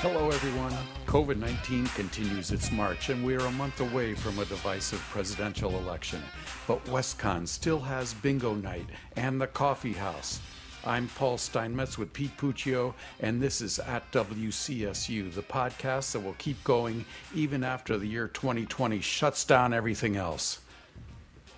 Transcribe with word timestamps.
Hello, 0.00 0.30
everyone. 0.30 0.74
COVID 1.06 1.38
19 1.38 1.86
continues 1.86 2.52
its 2.52 2.70
march, 2.70 3.08
and 3.08 3.24
we 3.24 3.34
are 3.34 3.46
a 3.46 3.52
month 3.52 3.80
away 3.80 4.12
from 4.12 4.38
a 4.38 4.44
divisive 4.44 5.00
presidential 5.10 5.78
election. 5.78 6.20
But 6.68 6.84
WestConn 6.84 7.48
still 7.48 7.80
has 7.80 8.12
bingo 8.12 8.54
night 8.54 8.84
and 9.16 9.40
the 9.40 9.46
coffee 9.46 9.94
house. 9.94 10.40
I'm 10.84 11.08
Paul 11.08 11.38
Steinmetz 11.38 11.96
with 11.96 12.12
Pete 12.12 12.36
Puccio, 12.36 12.92
and 13.20 13.40
this 13.40 13.62
is 13.62 13.78
at 13.78 14.12
WCSU, 14.12 15.32
the 15.32 15.42
podcast 15.42 16.12
that 16.12 16.20
will 16.20 16.34
keep 16.34 16.62
going 16.62 17.06
even 17.34 17.64
after 17.64 17.96
the 17.96 18.06
year 18.06 18.28
2020 18.28 19.00
shuts 19.00 19.46
down 19.46 19.72
everything 19.72 20.16
else. 20.16 20.60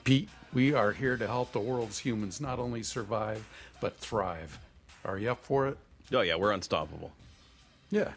Pete, 0.04 0.28
we 0.54 0.72
are 0.72 0.92
here 0.92 1.16
to 1.16 1.26
help 1.26 1.50
the 1.50 1.58
world's 1.58 1.98
humans 1.98 2.40
not 2.40 2.60
only 2.60 2.84
survive, 2.84 3.44
but 3.80 3.98
thrive. 3.98 4.60
Are 5.04 5.18
you 5.18 5.32
up 5.32 5.44
for 5.44 5.66
it? 5.66 5.76
Oh, 6.12 6.20
yeah, 6.20 6.36
we're 6.36 6.52
unstoppable. 6.52 7.10
Yeah. 7.90 8.12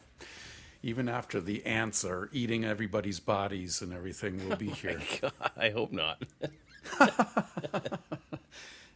Even 0.84 1.08
after 1.08 1.40
the 1.40 1.66
ants 1.66 2.04
are 2.04 2.30
eating 2.32 2.66
everybody's 2.66 3.20
bodies 3.20 3.82
and 3.82 3.94
everything, 3.94 4.48
we'll 4.48 4.58
be 4.58 4.70
here. 4.72 5.00
God, 5.22 5.32
I 5.58 5.70
hope 5.70 5.92
not. 5.92 6.24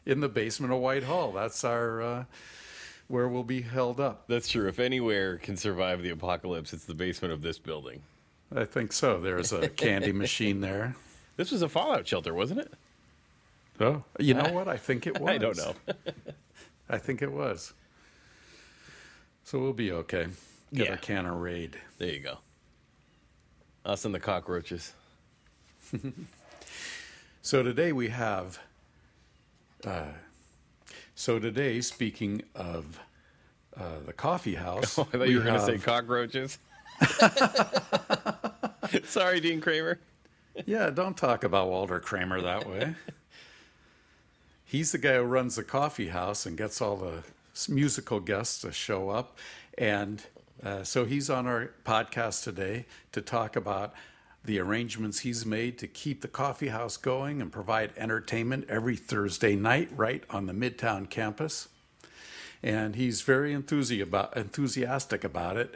In 0.05 0.19
the 0.19 0.29
basement 0.29 0.73
of 0.73 0.79
Whitehall. 0.79 1.31
That's 1.31 1.63
our 1.63 2.01
uh, 2.01 2.23
where 3.07 3.27
we'll 3.27 3.43
be 3.43 3.61
held 3.61 3.99
up. 3.99 4.27
That's 4.27 4.47
true. 4.47 4.67
If 4.67 4.79
anywhere 4.79 5.37
can 5.37 5.57
survive 5.57 6.01
the 6.01 6.09
apocalypse, 6.09 6.73
it's 6.73 6.85
the 6.85 6.95
basement 6.95 7.33
of 7.33 7.41
this 7.41 7.59
building. 7.59 8.01
I 8.55 8.65
think 8.65 8.93
so. 8.93 9.19
There's 9.19 9.51
a 9.51 9.69
candy 9.69 10.11
machine 10.11 10.61
there. 10.61 10.95
This 11.37 11.51
was 11.51 11.61
a 11.61 11.69
fallout 11.69 12.07
shelter, 12.07 12.33
wasn't 12.33 12.61
it? 12.61 12.73
Oh, 13.79 14.03
you 14.19 14.33
know 14.33 14.51
what? 14.53 14.67
I 14.67 14.77
think 14.77 15.05
it 15.05 15.19
was. 15.19 15.29
I 15.29 15.37
don't 15.37 15.57
know. 15.57 15.75
I 16.89 16.97
think 16.97 17.21
it 17.21 17.31
was. 17.31 17.73
So 19.43 19.59
we'll 19.59 19.73
be 19.73 19.91
okay. 19.91 20.27
Get 20.73 20.87
Yeah. 20.87 20.93
a 20.93 20.97
can 20.97 21.25
of 21.25 21.37
raid. 21.37 21.77
There 21.97 22.09
you 22.09 22.19
go. 22.19 22.37
Us 23.85 24.05
and 24.05 24.13
the 24.13 24.19
cockroaches. 24.19 24.93
So 27.41 27.61
today 27.61 27.91
we 27.91 28.07
have. 28.07 28.57
Uh, 29.85 30.05
so 31.13 31.37
today, 31.37 31.79
speaking 31.79 32.41
of 32.55 32.99
uh, 33.79 33.99
the 34.03 34.13
coffee 34.13 34.55
house, 34.55 34.97
Oh, 34.97 35.07
I 35.13 35.17
thought 35.19 35.29
you 35.29 35.37
were 35.37 35.43
going 35.43 35.59
to 35.59 35.63
say 35.63 35.77
cockroaches. 35.77 36.57
Sorry, 39.03 39.39
Dean 39.39 39.61
Kramer. 39.61 39.99
Yeah, 40.65 40.89
don't 40.89 41.15
talk 41.15 41.43
about 41.43 41.69
Walter 41.69 41.99
Kramer 41.99 42.41
that 42.41 42.67
way. 42.67 42.95
He's 44.65 44.91
the 44.91 44.97
guy 44.97 45.13
who 45.17 45.21
runs 45.21 45.55
the 45.55 45.63
coffee 45.63 46.07
house 46.07 46.47
and 46.47 46.57
gets 46.57 46.81
all 46.81 46.95
the 46.97 47.21
musical 47.71 48.19
guests 48.19 48.61
to 48.61 48.71
show 48.71 49.09
up. 49.09 49.37
And 49.77 50.23
uh, 50.63 50.83
so 50.83 51.05
he's 51.05 51.29
on 51.29 51.47
our 51.47 51.71
podcast 51.83 52.43
today 52.43 52.85
to 53.11 53.21
talk 53.21 53.55
about 53.55 53.93
the 54.43 54.59
arrangements 54.59 55.19
he's 55.19 55.45
made 55.45 55.77
to 55.79 55.87
keep 55.87 56.21
the 56.21 56.27
coffee 56.27 56.67
house 56.67 56.97
going 56.97 57.41
and 57.41 57.51
provide 57.51 57.91
entertainment 57.97 58.65
every 58.69 58.95
Thursday 58.95 59.55
night 59.55 59.89
right 59.95 60.23
on 60.29 60.45
the 60.45 60.53
Midtown 60.53 61.09
campus. 61.09 61.67
And 62.61 62.95
he's 62.95 63.21
very 63.21 63.53
enthusiastic 63.53 65.23
about 65.23 65.57
it 65.57 65.75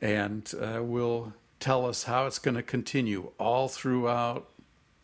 and 0.00 0.52
uh, 0.60 0.82
will 0.82 1.34
tell 1.58 1.86
us 1.86 2.04
how 2.04 2.26
it's 2.26 2.38
going 2.38 2.54
to 2.56 2.62
continue 2.62 3.32
all 3.38 3.68
throughout 3.68 4.46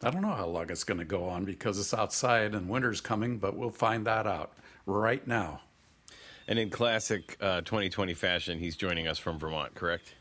I 0.02 0.10
don't 0.10 0.20
know 0.20 0.34
how 0.34 0.46
long 0.46 0.68
it's 0.68 0.84
going 0.84 0.98
to 0.98 1.06
go 1.06 1.24
on 1.24 1.46
because 1.46 1.78
it's 1.78 1.94
outside 1.94 2.54
and 2.54 2.68
winter's 2.68 3.00
coming, 3.00 3.38
but 3.38 3.56
we'll 3.56 3.70
find 3.70 4.06
that 4.06 4.26
out 4.26 4.52
right 4.84 5.26
now. 5.26 5.62
And 6.48 6.58
in 6.58 6.70
classic 6.70 7.36
uh, 7.40 7.60
2020 7.62 8.14
fashion, 8.14 8.58
he's 8.58 8.76
joining 8.76 9.08
us 9.08 9.18
from 9.18 9.38
Vermont, 9.38 9.74
correct? 9.74 10.14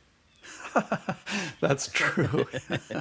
That's 1.59 1.87
true. 1.87 2.47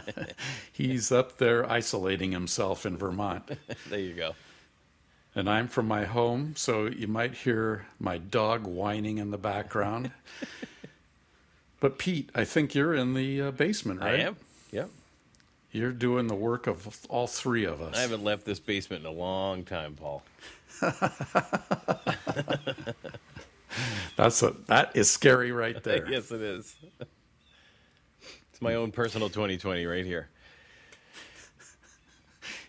He's 0.72 1.12
up 1.12 1.38
there 1.38 1.70
isolating 1.70 2.32
himself 2.32 2.86
in 2.86 2.96
Vermont. 2.96 3.50
There 3.88 3.98
you 3.98 4.14
go. 4.14 4.34
And 5.34 5.50
I'm 5.50 5.68
from 5.68 5.86
my 5.86 6.04
home, 6.04 6.54
so 6.56 6.86
you 6.86 7.08
might 7.08 7.34
hear 7.34 7.86
my 7.98 8.18
dog 8.18 8.66
whining 8.66 9.18
in 9.18 9.30
the 9.30 9.38
background. 9.38 10.12
but 11.80 11.98
Pete, 11.98 12.30
I 12.34 12.44
think 12.44 12.74
you're 12.74 12.94
in 12.94 13.14
the 13.14 13.42
uh, 13.42 13.50
basement, 13.50 14.00
right? 14.00 14.20
I 14.20 14.22
am. 14.22 14.36
Yep. 14.70 14.90
You're 15.74 15.90
doing 15.90 16.28
the 16.28 16.36
work 16.36 16.68
of 16.68 17.04
all 17.08 17.26
three 17.26 17.64
of 17.64 17.82
us. 17.82 17.96
I 17.96 18.02
haven't 18.02 18.22
left 18.22 18.44
this 18.44 18.60
basement 18.60 19.04
in 19.04 19.10
a 19.10 19.12
long 19.12 19.64
time, 19.64 19.96
Paul. 19.96 20.22
That's 24.16 24.40
a, 24.44 24.54
that 24.66 24.92
is 24.94 25.10
scary 25.10 25.50
right 25.50 25.82
there. 25.82 26.08
yes, 26.08 26.30
it 26.30 26.40
is. 26.42 26.76
It's 28.52 28.62
my 28.62 28.74
own 28.76 28.92
personal 28.92 29.28
2020 29.28 29.84
right 29.84 30.06
here. 30.06 30.28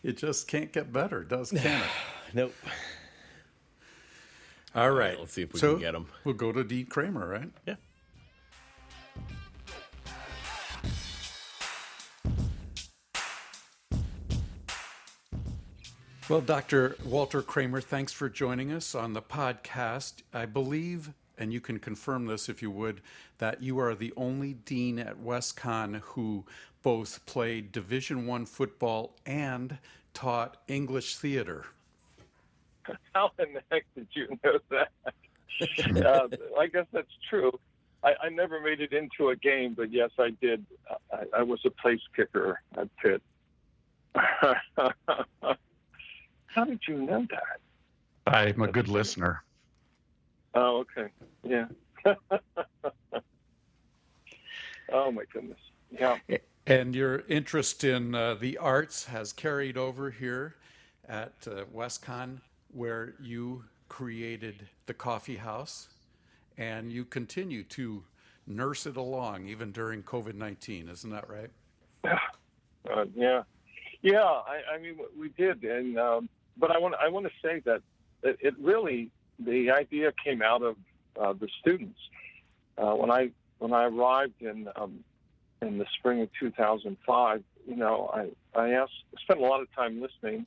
It 0.01 0.17
just 0.17 0.47
can't 0.47 0.73
get 0.73 0.91
better, 0.91 1.23
does 1.23 1.51
can 1.51 1.59
it? 1.59 1.87
Nope. 2.33 2.55
All 4.73 4.89
right. 4.89 5.19
let's 5.19 5.31
see 5.33 5.43
if 5.43 5.53
we 5.53 5.59
so 5.59 5.77
can 5.77 5.93
them. 5.93 6.07
We'll 6.23 6.33
go 6.33 6.51
to 6.51 6.63
Dean 6.63 6.87
Kramer, 6.87 7.27
right? 7.27 7.51
Yeah. 7.67 7.75
Well, 16.27 16.41
Dr. 16.41 16.95
Walter 17.05 17.43
Kramer, 17.43 17.81
thanks 17.81 18.11
for 18.11 18.29
joining 18.29 18.71
us 18.71 18.95
on 18.95 19.13
the 19.13 19.21
podcast. 19.21 20.23
I 20.33 20.47
believe, 20.47 21.13
and 21.37 21.53
you 21.53 21.61
can 21.61 21.77
confirm 21.77 22.25
this 22.25 22.49
if 22.49 22.63
you 22.63 22.71
would, 22.71 23.01
that 23.37 23.61
you 23.61 23.77
are 23.77 23.93
the 23.93 24.11
only 24.17 24.53
dean 24.53 24.97
at 24.97 25.19
WestConn 25.19 26.01
who 26.01 26.43
both 26.81 27.23
played 27.27 27.71
Division 27.71 28.25
One 28.25 28.47
football 28.47 29.15
and 29.23 29.77
taught 30.15 30.57
English 30.67 31.17
theater. 31.17 31.65
How 33.13 33.29
in 33.37 33.53
the 33.53 33.61
heck 33.71 33.85
did 33.95 34.07
you 34.13 34.27
know 34.43 34.57
that? 34.71 34.89
uh, 36.03 36.27
I 36.59 36.65
guess 36.65 36.87
that's 36.91 37.07
true. 37.29 37.51
I, 38.03 38.13
I 38.23 38.29
never 38.29 38.59
made 38.59 38.81
it 38.81 38.93
into 38.93 39.29
a 39.29 39.35
game, 39.35 39.75
but 39.77 39.91
yes, 39.91 40.09
I 40.17 40.31
did. 40.41 40.65
I, 41.13 41.25
I 41.37 41.43
was 41.43 41.59
a 41.65 41.69
place 41.69 42.01
kicker 42.15 42.61
at 42.75 42.89
Pitt. 42.97 43.21
How 46.55 46.63
did 46.63 46.79
you 46.87 46.99
know 46.99 47.27
that? 47.31 47.59
I'm 48.25 48.61
a 48.61 48.71
good 48.71 48.87
listener. 48.87 49.43
Oh, 50.53 50.85
okay. 50.97 51.11
Yeah. 51.43 51.65
oh 54.93 55.11
my 55.11 55.23
goodness. 55.33 55.59
Yeah. 55.91 56.17
And 56.65 56.95
your 56.95 57.23
interest 57.27 57.83
in 57.83 58.15
uh, 58.15 58.35
the 58.35 58.57
arts 58.57 59.03
has 59.05 59.33
carried 59.33 59.75
over 59.75 60.09
here 60.09 60.55
at 61.09 61.33
uh, 61.45 61.65
WestConn, 61.75 62.39
where 62.73 63.15
you 63.21 63.65
created 63.89 64.65
the 64.85 64.93
coffee 64.93 65.35
house, 65.35 65.89
and 66.57 66.89
you 66.89 67.03
continue 67.03 67.63
to 67.63 68.01
nurse 68.47 68.85
it 68.85 68.95
along 68.95 69.49
even 69.49 69.73
during 69.73 70.01
COVID 70.03 70.35
19. 70.35 70.87
Isn't 70.87 71.09
that 71.09 71.29
right? 71.29 71.51
Uh, 72.05 73.03
yeah, 73.13 73.43
yeah. 74.01 74.23
I, 74.23 74.75
I 74.75 74.77
mean, 74.77 74.97
we 75.19 75.29
did, 75.29 75.61
and 75.65 75.99
um, 75.99 76.29
but 76.57 76.71
I 76.71 76.77
want 76.79 76.95
I 76.95 77.09
want 77.09 77.25
to 77.25 77.31
say 77.41 77.61
that 77.65 77.81
it, 78.23 78.37
it 78.41 78.55
really 78.59 79.09
the 79.39 79.71
idea 79.71 80.11
came 80.23 80.41
out 80.41 80.61
of 80.61 80.75
uh, 81.19 81.33
the 81.33 81.47
students. 81.61 81.99
Uh, 82.77 82.93
when 82.93 83.11
I 83.11 83.31
when 83.59 83.73
I 83.73 83.85
arrived 83.85 84.41
in 84.41 84.67
um, 84.75 85.03
in 85.61 85.77
the 85.77 85.85
spring 85.97 86.21
of 86.21 86.29
2005, 86.39 87.43
you 87.67 87.75
know, 87.75 88.11
I 88.13 88.59
I 88.59 88.71
asked 88.71 88.93
spent 89.21 89.39
a 89.39 89.43
lot 89.43 89.61
of 89.61 89.73
time 89.73 90.01
listening, 90.01 90.45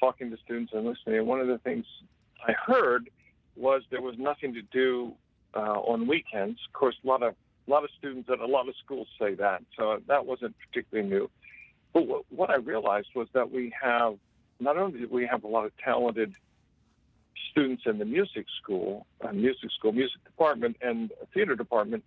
talking 0.00 0.30
to 0.30 0.36
students 0.44 0.72
and 0.74 0.84
listening. 0.84 1.18
And 1.18 1.26
one 1.26 1.40
of 1.40 1.48
the 1.48 1.58
things 1.58 1.84
I 2.46 2.52
heard 2.52 3.10
was 3.56 3.82
there 3.90 4.02
was 4.02 4.16
nothing 4.18 4.54
to 4.54 4.62
do 4.62 5.12
uh, 5.54 5.80
on 5.80 6.06
weekends. 6.06 6.58
Of 6.66 6.72
course, 6.72 6.96
a 7.04 7.06
lot 7.06 7.22
of 7.22 7.34
a 7.66 7.70
lot 7.70 7.84
of 7.84 7.90
students 7.98 8.28
at 8.30 8.38
a 8.38 8.46
lot 8.46 8.68
of 8.68 8.74
schools 8.84 9.08
say 9.18 9.34
that, 9.34 9.62
so 9.76 10.00
that 10.06 10.24
wasn't 10.24 10.54
particularly 10.58 11.08
new. 11.08 11.30
But 11.92 12.06
what, 12.06 12.24
what 12.30 12.50
I 12.50 12.56
realized 12.56 13.08
was 13.14 13.26
that 13.32 13.50
we 13.50 13.72
have 13.80 14.18
not 14.60 14.76
only 14.76 15.00
do 15.00 15.08
we 15.10 15.26
have 15.26 15.44
a 15.44 15.48
lot 15.48 15.64
of 15.64 15.72
talented 15.78 16.34
students 17.50 17.84
in 17.86 17.98
the 17.98 18.04
music 18.04 18.46
school, 18.62 19.06
uh, 19.20 19.32
music 19.32 19.70
school, 19.76 19.92
music 19.92 20.22
department, 20.24 20.76
and 20.80 21.12
theater 21.32 21.54
department, 21.54 22.04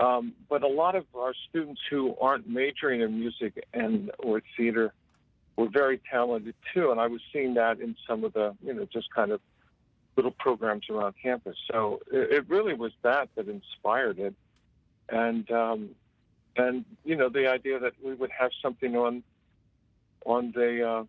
um, 0.00 0.32
but 0.48 0.62
a 0.62 0.68
lot 0.68 0.94
of 0.94 1.04
our 1.16 1.34
students 1.48 1.80
who 1.90 2.14
aren't 2.20 2.48
majoring 2.48 3.00
in 3.00 3.18
music 3.18 3.66
and 3.72 4.10
or 4.18 4.42
theater 4.56 4.92
were 5.56 5.68
very 5.68 6.00
talented 6.10 6.54
too. 6.72 6.90
And 6.90 7.00
I 7.00 7.08
was 7.08 7.20
seeing 7.32 7.54
that 7.54 7.80
in 7.80 7.96
some 8.06 8.24
of 8.24 8.32
the, 8.32 8.54
you 8.62 8.74
know, 8.74 8.86
just 8.92 9.12
kind 9.12 9.32
of 9.32 9.40
little 10.16 10.30
programs 10.32 10.86
around 10.90 11.14
campus. 11.20 11.56
So 11.70 12.00
it, 12.12 12.32
it 12.32 12.48
really 12.48 12.74
was 12.74 12.92
that 13.02 13.28
that 13.36 13.48
inspired 13.48 14.18
it, 14.18 14.34
and 15.08 15.50
um, 15.50 15.90
and 16.56 16.84
you 17.04 17.16
know 17.16 17.28
the 17.28 17.48
idea 17.50 17.78
that 17.78 17.92
we 18.02 18.14
would 18.14 18.30
have 18.30 18.50
something 18.60 18.96
on 18.96 19.22
on 20.26 20.52
the 20.52 20.88
uh, 20.88 21.04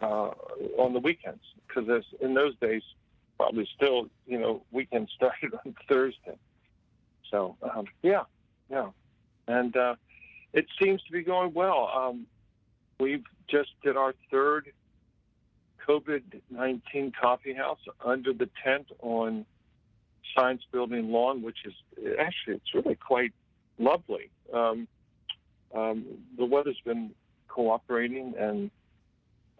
uh, 0.00 0.30
on 0.78 0.92
the 0.92 1.00
weekends 1.00 1.42
because 1.66 2.04
in 2.20 2.34
those 2.34 2.56
days 2.56 2.82
probably 3.36 3.68
still 3.76 4.08
you 4.26 4.38
know 4.38 4.62
weekends 4.72 5.10
started 5.16 5.52
on 5.64 5.74
Thursday. 5.88 6.38
So 7.30 7.56
um, 7.62 7.86
yeah, 8.02 8.22
yeah, 8.70 8.90
and 9.48 9.76
uh, 9.76 9.94
it 10.52 10.66
seems 10.80 11.02
to 11.04 11.12
be 11.12 11.22
going 11.22 11.52
well. 11.54 11.90
Um, 11.94 12.26
we've 13.00 13.24
just 13.48 13.70
did 13.82 13.96
our 13.96 14.14
third 14.30 14.72
COVID 15.88 16.22
nineteen 16.50 17.12
coffee 17.20 17.54
house 17.54 17.80
under 18.04 18.32
the 18.32 18.48
tent 18.64 18.86
on 19.02 19.44
Science 20.36 20.62
Building 20.72 21.10
lawn, 21.10 21.42
which 21.42 21.58
is 21.64 21.74
actually 22.18 22.56
it's 22.56 22.74
really 22.74 22.96
quite 22.96 23.32
lovely. 23.78 24.30
Um, 24.52 24.88
um, 25.74 26.04
the 26.38 26.44
weather's 26.44 26.80
been 26.84 27.10
cooperating, 27.48 28.34
and 28.38 28.70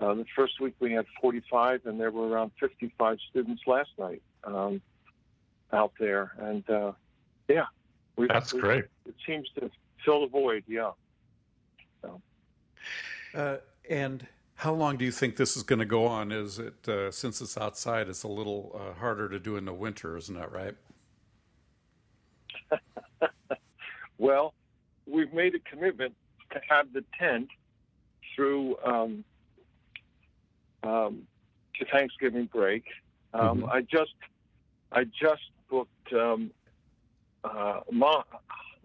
uh, 0.00 0.14
the 0.14 0.26
first 0.34 0.60
week 0.60 0.74
we 0.80 0.92
had 0.92 1.06
45, 1.20 1.86
and 1.86 1.98
there 1.98 2.10
were 2.10 2.28
around 2.28 2.52
55 2.60 3.18
students 3.30 3.62
last 3.66 3.90
night 3.98 4.22
um, 4.44 4.80
out 5.72 5.92
there. 5.98 6.32
And 6.38 6.68
uh, 6.68 6.92
yeah, 7.48 7.66
we, 8.16 8.26
That's 8.26 8.52
we- 8.52 8.60
great. 8.60 8.84
It 9.06 9.14
seems 9.26 9.48
to 9.58 9.70
fill 10.04 10.22
the 10.22 10.28
void. 10.28 10.64
Yeah. 10.66 10.92
Uh, 13.34 13.58
and 13.90 14.26
how 14.54 14.72
long 14.72 14.96
do 14.96 15.04
you 15.04 15.12
think 15.12 15.36
this 15.36 15.56
is 15.58 15.62
going 15.62 15.78
to 15.80 15.84
go 15.84 16.06
on? 16.06 16.32
Is 16.32 16.58
it 16.58 16.88
uh, 16.88 17.10
since 17.10 17.42
it's 17.42 17.58
outside, 17.58 18.08
it's 18.08 18.22
a 18.22 18.28
little 18.28 18.74
uh, 18.74 18.98
harder 18.98 19.28
to 19.28 19.38
do 19.38 19.56
in 19.56 19.66
the 19.66 19.74
winter, 19.74 20.16
isn't 20.16 20.34
that 20.34 20.50
right? 20.52 20.74
Well, 24.18 24.54
we've 25.06 25.32
made 25.34 25.54
a 25.54 25.58
commitment 25.58 26.14
to 26.52 26.60
have 26.70 26.92
the 26.94 27.04
tent 27.18 27.48
through 28.34 28.76
um, 28.82 29.24
um, 30.86 31.26
to 31.78 31.84
Thanksgiving 31.86 32.46
break. 32.46 32.84
Um, 33.34 33.62
Mhm. 33.62 33.70
I 33.70 33.82
just 33.82 34.14
I 34.92 35.04
just 35.04 35.50
booked 35.68 36.12
um, 36.12 36.52
uh, 37.44 37.80
Ma, 37.90 38.22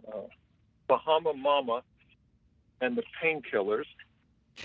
uh, 0.08 0.22
Bahama 0.88 1.34
Mama 1.34 1.84
and 2.82 2.98
the 2.98 3.04
Painkillers, 3.22 3.86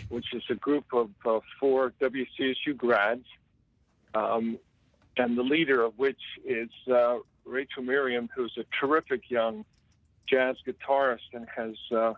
which 0.09 0.33
is 0.33 0.43
a 0.50 0.55
group 0.55 0.87
of 0.93 1.11
uh, 1.25 1.41
four 1.61 1.93
WCSU 2.00 2.75
grads, 2.77 3.27
um, 4.15 4.59
and 5.19 5.37
the 5.37 5.43
leader 5.43 5.82
of 5.82 5.99
which 5.99 6.21
is 6.44 6.71
uh, 6.91 7.19
Rachel 7.44 7.82
Miriam, 7.82 8.29
who's 8.35 8.56
a 8.59 8.65
terrific 8.81 9.31
young 9.31 9.65
jazz 10.27 10.56
guitarist 10.67 11.32
and 11.35 11.47
has 11.55 11.77
uh, 11.93 12.15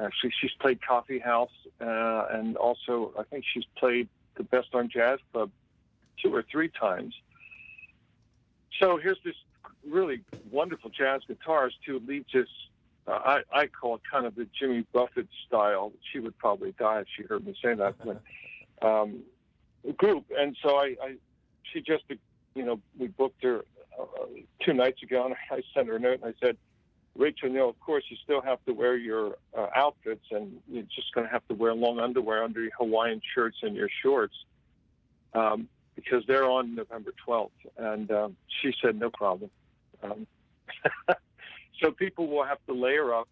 actually 0.00 0.32
she's 0.40 0.52
played 0.60 0.80
Coffee 0.86 1.18
House 1.18 1.50
uh, 1.80 2.26
and 2.30 2.56
also 2.56 3.12
I 3.18 3.24
think 3.24 3.44
she's 3.52 3.66
played 3.76 4.08
the 4.36 4.44
Best 4.44 4.70
Darn 4.72 4.88
Jazz 4.88 5.18
Club 5.32 5.50
two 6.22 6.34
or 6.34 6.44
three 6.50 6.68
times. 6.68 7.14
So 8.80 8.96
here's 8.96 9.18
this 9.24 9.34
really 9.86 10.22
wonderful 10.50 10.90
jazz 10.90 11.22
guitarist 11.28 11.78
who 11.86 12.00
leads 12.00 12.32
this. 12.32 12.48
Uh, 13.06 13.12
I, 13.12 13.40
I 13.52 13.66
call 13.66 13.96
it 13.96 14.02
kind 14.10 14.26
of 14.26 14.34
the 14.34 14.46
Jimmy 14.58 14.86
Buffett 14.92 15.28
style. 15.46 15.92
She 16.12 16.18
would 16.18 16.36
probably 16.38 16.74
die 16.78 17.00
if 17.00 17.06
she 17.16 17.22
heard 17.24 17.46
me 17.46 17.54
say 17.62 17.74
that. 17.74 17.94
But, 18.04 18.22
um, 18.86 19.20
group, 19.96 20.26
and 20.36 20.56
so 20.62 20.76
I, 20.76 20.96
I, 21.02 21.14
she 21.72 21.80
just, 21.80 22.04
you 22.54 22.64
know, 22.64 22.80
we 22.98 23.08
booked 23.08 23.42
her 23.42 23.64
uh, 23.98 24.04
two 24.64 24.74
nights 24.74 25.02
ago, 25.02 25.26
and 25.26 25.34
I 25.50 25.62
sent 25.74 25.88
her 25.88 25.96
a 25.96 26.00
note 26.00 26.20
and 26.22 26.34
I 26.34 26.34
said, 26.44 26.56
Rachel, 27.20 27.50
you 27.50 27.56
know, 27.56 27.68
of 27.68 27.78
course, 27.80 28.02
you 28.08 28.16
still 28.24 28.40
have 28.40 28.64
to 28.64 28.72
wear 28.72 28.96
your 28.96 29.36
uh, 29.56 29.66
outfits, 29.76 30.24
and 30.30 30.56
you're 30.66 30.84
just 30.84 31.12
going 31.14 31.26
to 31.26 31.30
have 31.30 31.46
to 31.48 31.54
wear 31.54 31.74
long 31.74 32.00
underwear 32.00 32.42
under 32.42 32.62
your 32.62 32.70
Hawaiian 32.78 33.20
shirts 33.34 33.58
and 33.60 33.76
your 33.76 33.90
shorts 34.02 34.34
um, 35.34 35.68
because 35.96 36.24
they're 36.26 36.48
on 36.48 36.74
November 36.74 37.12
12th. 37.28 37.50
And 37.76 38.10
um, 38.10 38.36
she 38.62 38.72
said, 38.82 38.98
no 38.98 39.10
problem. 39.10 39.50
Um, 40.02 40.26
so 41.82 41.90
people 41.90 42.26
will 42.26 42.44
have 42.44 42.58
to 42.66 42.72
layer 42.72 43.12
up. 43.12 43.28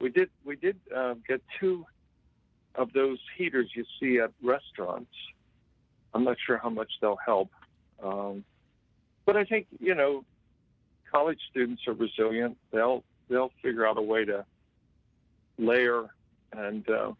We 0.00 0.10
did 0.10 0.28
we 0.44 0.56
did 0.56 0.78
uh, 0.94 1.14
get 1.26 1.40
two 1.58 1.86
of 2.74 2.92
those 2.92 3.18
heaters 3.38 3.70
you 3.74 3.86
see 3.98 4.18
at 4.18 4.32
restaurants. 4.42 5.12
I'm 6.12 6.24
not 6.24 6.36
sure 6.44 6.58
how 6.58 6.68
much 6.68 6.90
they'll 7.00 7.18
help, 7.24 7.48
um, 8.02 8.44
but 9.24 9.36
I 9.36 9.44
think 9.44 9.66
you 9.80 9.94
know 9.94 10.24
college 11.10 11.38
students 11.50 11.86
are 11.86 11.94
resilient. 11.94 12.58
They'll 12.70 13.04
they'll 13.28 13.52
figure 13.62 13.86
out 13.86 13.98
a 13.98 14.02
way 14.02 14.24
to 14.24 14.44
layer 15.58 16.06
and 16.52 16.88
uh, 16.88 17.12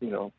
you 0.00 0.10
know 0.10 0.32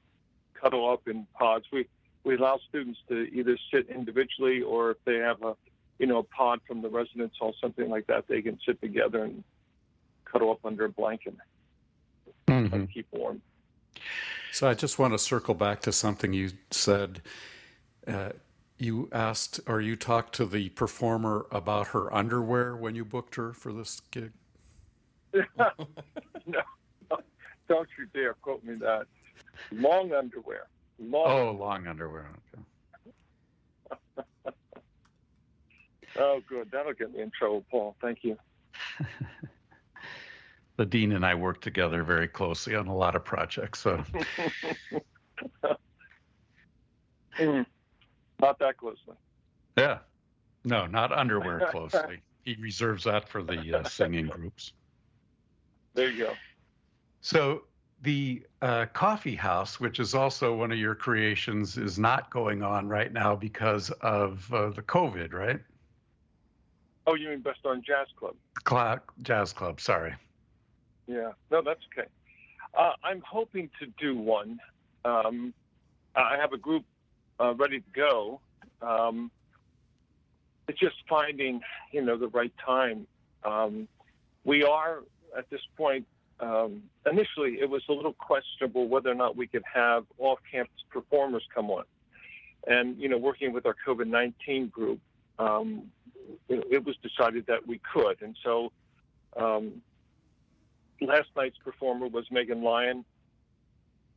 cuddle 0.54 0.90
up 0.90 1.08
in 1.08 1.28
pods. 1.34 1.66
We 1.72 1.88
we 2.24 2.36
allow 2.36 2.60
students 2.70 3.00
to 3.10 3.24
either 3.34 3.58
sit 3.72 3.90
individually 3.90 4.62
or 4.62 4.92
if 4.92 4.98
they 5.06 5.18
have 5.18 5.42
a 5.44 5.56
you 6.00 6.08
know 6.08 6.20
a 6.20 6.24
pod 6.24 6.60
from 6.68 6.82
the 6.82 6.90
residence 6.90 7.34
hall, 7.40 7.56
something 7.62 7.90
like 7.90 8.08
that, 8.08 8.28
they 8.28 8.42
can 8.42 8.60
sit 8.66 8.82
together 8.82 9.24
and 9.24 9.44
cuddle 10.26 10.52
up 10.52 10.60
under 10.66 10.86
a 10.86 10.90
blanket 10.90 11.36
and 12.48 12.92
keep 12.94 13.08
warm. 13.12 13.42
So 14.52 14.70
I 14.70 14.74
just 14.74 15.00
want 15.00 15.14
to 15.14 15.20
circle 15.20 15.54
back 15.54 15.82
to 15.82 15.92
something 15.92 16.34
you 16.34 16.52
said. 16.72 17.22
Uh, 18.08 18.30
you 18.78 19.10
asked 19.12 19.60
or 19.68 19.80
you 19.82 19.96
talked 19.96 20.36
to 20.36 20.46
the 20.46 20.70
performer 20.70 21.46
about 21.52 21.88
her 21.88 22.14
underwear 22.14 22.76
when 22.76 22.96
you 22.96 23.06
booked 23.06 23.36
her 23.36 23.54
for 23.54 23.72
this 23.72 24.02
gig. 24.12 24.32
no, 26.46 26.62
don't 27.68 27.90
you 27.98 28.06
dare 28.14 28.34
quote 28.36 28.64
me 28.64 28.76
that. 28.76 29.06
Long 29.72 30.14
underwear. 30.14 30.68
Long. 31.00 31.26
Oh, 31.28 31.52
long 31.52 31.88
underwear. 31.88 32.30
Okay. 32.56 32.64
Oh, 36.18 36.40
good. 36.48 36.72
That'll 36.72 36.94
get 36.94 37.12
me 37.14 37.22
in 37.22 37.30
trouble, 37.38 37.66
Paul. 37.70 37.94
Thank 38.02 38.20
you. 38.24 38.38
The 40.78 40.86
dean 40.86 41.14
and 41.14 41.26
I 41.26 41.36
work 41.36 41.62
together 41.62 42.04
very 42.04 42.28
closely 42.28 42.76
on 42.76 42.88
a 42.88 42.96
lot 42.96 43.16
of 43.16 43.24
projects. 43.24 43.80
So 43.80 44.04
Mm. 47.40 47.66
Not 48.40 48.60
that 48.60 48.78
closely. 48.78 49.16
yeah, 49.78 50.00
no, 50.64 50.86
not 50.86 51.12
underwear 51.12 51.68
closely. 51.72 52.22
He 52.44 52.56
reserves 52.56 53.04
that 53.06 53.28
for 53.28 53.44
the 53.44 53.80
uh, 53.80 53.84
singing 53.88 54.28
groups. 54.28 54.74
There 55.96 56.12
you 56.12 56.26
go. 56.26 56.34
So 57.22 57.64
the 58.02 58.44
uh, 58.62 58.86
coffee 58.94 59.36
house, 59.36 59.80
which 59.80 60.00
is 60.00 60.14
also 60.14 60.56
one 60.56 60.72
of 60.72 60.78
your 60.78 60.94
creations, 60.94 61.78
is 61.78 61.98
not 61.98 62.30
going 62.30 62.62
on 62.62 62.88
right 62.88 63.12
now 63.12 63.36
because 63.36 63.90
of 64.02 64.54
uh, 64.54 64.70
the 64.70 64.84
COVID, 64.84 65.34
right? 65.34 65.60
Oh, 67.08 67.16
you 67.16 67.30
mean 67.30 67.40
Best 67.40 67.64
Darn 67.64 67.82
Jazz 67.86 68.08
Club? 68.20 68.36
Cla- 68.64 69.02
Jazz 69.22 69.54
Club. 69.54 69.80
Sorry. 69.80 70.14
Yeah. 71.08 71.32
No, 71.50 71.62
that's 71.62 71.82
okay. 71.98 72.08
Uh, 72.78 72.92
I'm 73.04 73.22
hoping 73.22 73.70
to 73.80 73.88
do 74.00 74.18
one. 74.18 74.60
Um, 75.06 75.54
I 76.16 76.36
have 76.38 76.52
a 76.52 76.58
group 76.58 76.84
uh, 77.40 77.54
ready 77.56 77.80
to 77.80 77.86
go. 77.94 78.42
Um, 78.82 79.32
it's 80.68 80.80
just 80.80 80.96
finding, 81.08 81.62
you 81.92 82.02
know, 82.02 82.18
the 82.18 82.28
right 82.30 82.54
time. 82.66 83.08
Um, 83.44 83.88
we 84.44 84.64
are 84.64 85.04
at 85.38 85.50
this 85.50 85.62
point. 85.78 86.06
Um, 86.40 86.84
initially, 87.10 87.60
it 87.62 87.70
was 87.70 87.84
a 87.88 87.94
little 87.94 88.14
questionable 88.14 88.88
whether 88.88 89.10
or 89.10 89.16
not 89.16 89.38
we 89.38 89.48
could 89.48 89.64
have 89.72 90.06
off-campus 90.18 90.84
performers 90.90 91.44
come 91.54 91.70
on, 91.70 91.86
and 92.68 92.98
you 92.98 93.08
know, 93.08 93.18
working 93.18 93.54
with 93.54 93.66
our 93.66 93.76
COVID-19 93.88 94.70
group, 94.70 95.00
um, 95.40 95.84
it, 96.50 96.66
it 96.70 96.86
was 96.86 96.98
decided 96.98 97.46
that 97.48 97.66
we 97.68 97.80
could, 97.94 98.22
and 98.22 98.36
so. 98.44 98.72
Um, 99.38 99.82
last 101.02 101.28
night's 101.36 101.58
performer 101.58 102.08
was 102.08 102.26
Megan 102.32 102.64
Lyon 102.64 103.04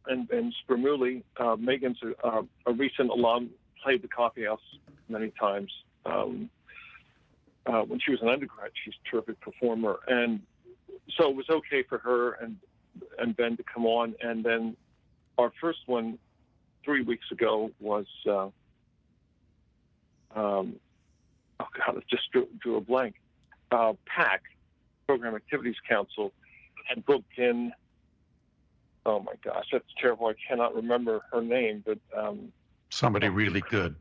and, 0.07 0.31
and 0.31 0.55
Spermuli. 0.63 1.23
Uh, 1.37 1.57
Megan's 1.57 1.99
a, 2.03 2.29
a, 2.29 2.43
a 2.67 2.73
recent 2.73 3.11
alum, 3.11 3.51
played 3.83 4.03
the 4.03 4.09
Coffee 4.09 4.45
House 4.45 4.61
many 5.09 5.33
times. 5.39 5.73
Um, 6.07 6.51
uh, 7.67 7.83
when 7.83 8.01
she 8.01 8.11
was 8.11 8.23
an 8.23 8.29
undergrad, 8.29 8.71
she's 8.85 8.95
a 8.95 9.11
terrific 9.11 9.41
performer. 9.41 9.99
And 10.07 10.41
so 11.17 11.31
it 11.31 11.37
was 11.37 11.49
okay 11.51 11.83
for 11.89 11.99
her 11.99 12.33
and, 12.35 12.57
and 13.19 13.37
Ben 13.37 13.57
to 13.57 13.63
come 13.63 13.87
on. 13.87 14.15
And 14.21 14.45
then 14.45 14.77
our 15.39 15.53
first 15.61 15.81
one 15.87 16.19
three 16.85 17.03
weeks 17.03 17.27
ago 17.31 17.71
was, 17.81 18.07
uh, 18.27 18.49
um, 20.35 20.77
oh 21.61 21.67
God, 21.77 21.97
I 21.97 22.01
just 22.11 22.31
drew, 22.33 22.49
drew 22.61 22.77
a 22.77 22.81
blank. 22.81 23.15
Uh, 23.71 23.93
PAC, 24.07 24.43
Program 25.07 25.35
Activities 25.35 25.77
Council, 25.89 26.33
had 26.89 27.05
booked 27.05 27.39
in. 27.39 27.73
Oh 29.05 29.21
my 29.21 29.35
gosh, 29.45 29.67
that's 29.73 29.85
terrible. 30.01 30.27
I 30.27 30.35
cannot 30.49 30.75
remember 30.75 31.21
her 31.33 31.43
name, 31.43 31.85
but 31.85 31.99
um, 32.17 32.53
Somebody 32.91 33.29
really 33.29 33.63
good. 33.71 33.95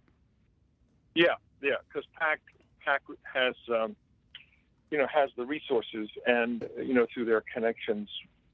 yeah, 1.16 1.36
yeah, 1.62 1.76
because 1.88 2.08
PAC 2.18 2.40
PAC 2.84 3.02
has 3.34 3.54
um, 3.70 3.96
you 4.92 4.98
know 4.98 5.08
has 5.08 5.30
the 5.38 5.46
resources 5.46 6.10
and 6.26 6.68
you 6.78 6.94
know 6.94 7.06
through 7.14 7.26
their 7.26 7.44
connections 7.54 8.10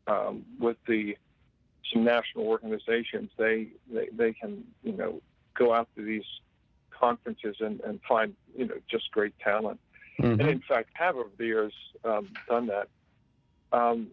um, 0.08 0.46
with 0.60 0.78
the 0.88 1.16
some 1.92 2.04
national 2.04 2.48
organizations, 2.48 3.30
they, 3.38 3.68
they 3.92 4.08
they 4.14 4.34
can 4.34 4.64
you 4.84 4.94
know 4.94 5.22
go 5.54 5.74
out 5.74 5.88
to 5.96 6.04
these 6.04 6.24
conferences 6.90 7.58
and, 7.60 7.82
and 7.82 8.00
find 8.08 8.36
you 8.58 8.66
know 8.66 8.76
just 8.90 9.12
great 9.12 9.38
talent. 9.40 9.80
and 10.20 10.40
Mhm. 10.40 10.48
in 10.52 10.60
fact 10.62 10.90
have 10.94 11.16
over 11.16 11.30
the 11.38 11.46
years 11.46 11.74
um, 12.04 12.30
done 12.48 12.68
that. 12.68 12.88
Um, 13.72 14.12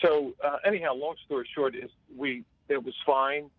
so 0.00 0.34
uh, 0.42 0.58
anyhow, 0.64 0.94
long 0.94 1.16
story 1.24 1.48
short 1.54 1.74
is 1.74 1.90
we 2.16 2.44
it 2.68 2.82
was 2.82 2.94
fine, 3.04 3.50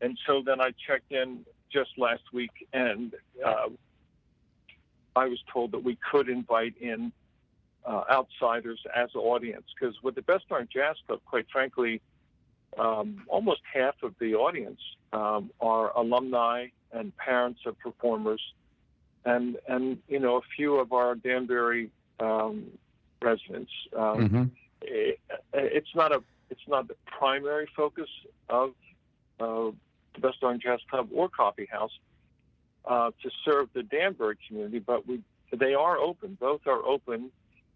and 0.00 0.18
so 0.26 0.42
then 0.42 0.60
I 0.60 0.70
checked 0.86 1.12
in 1.12 1.44
just 1.70 1.90
last 1.98 2.22
week, 2.32 2.66
and 2.72 3.14
uh, 3.44 3.68
I 5.16 5.26
was 5.26 5.38
told 5.52 5.72
that 5.72 5.82
we 5.82 5.98
could 6.10 6.28
invite 6.28 6.74
in 6.80 7.12
uh, 7.86 8.02
outsiders 8.10 8.80
as 8.94 9.10
audience 9.14 9.64
because 9.78 9.94
with 10.02 10.14
the 10.14 10.22
Best 10.22 10.48
Darn 10.48 10.68
Jazz 10.72 10.96
Club, 11.06 11.20
quite 11.26 11.46
frankly, 11.52 12.00
um, 12.78 13.22
almost 13.28 13.60
half 13.72 13.94
of 14.02 14.14
the 14.18 14.34
audience 14.34 14.80
um, 15.12 15.50
are 15.60 15.96
alumni 15.96 16.66
and 16.92 17.16
parents 17.16 17.60
of 17.66 17.78
performers, 17.78 18.40
and 19.24 19.56
and 19.68 19.98
you 20.08 20.18
know 20.18 20.36
a 20.36 20.42
few 20.56 20.76
of 20.76 20.92
our 20.92 21.14
Danbury 21.14 21.90
um, 22.20 22.70
residents. 23.22 23.72
Um, 23.96 24.28
Mhm. 24.28 24.50
it, 24.82 25.20
it's 25.52 25.94
not 25.94 26.12
a 26.12 26.22
it's 26.50 26.66
not 26.68 26.88
the 26.88 26.96
primary 27.06 27.68
focus 27.76 28.08
of 28.48 28.74
uh, 29.40 29.70
the 30.14 30.20
Best 30.20 30.40
Darn 30.40 30.60
Jazz 30.60 30.80
Club 30.90 31.08
or 31.12 31.28
Coffee 31.28 31.66
House 31.66 31.92
uh, 32.86 33.10
to 33.22 33.30
serve 33.44 33.68
the 33.72 33.82
Danbury 33.82 34.36
community, 34.46 34.78
but 34.78 35.06
we 35.06 35.20
they 35.52 35.74
are 35.74 35.98
open. 35.98 36.36
Both 36.40 36.66
are 36.66 36.82
open, 36.84 37.30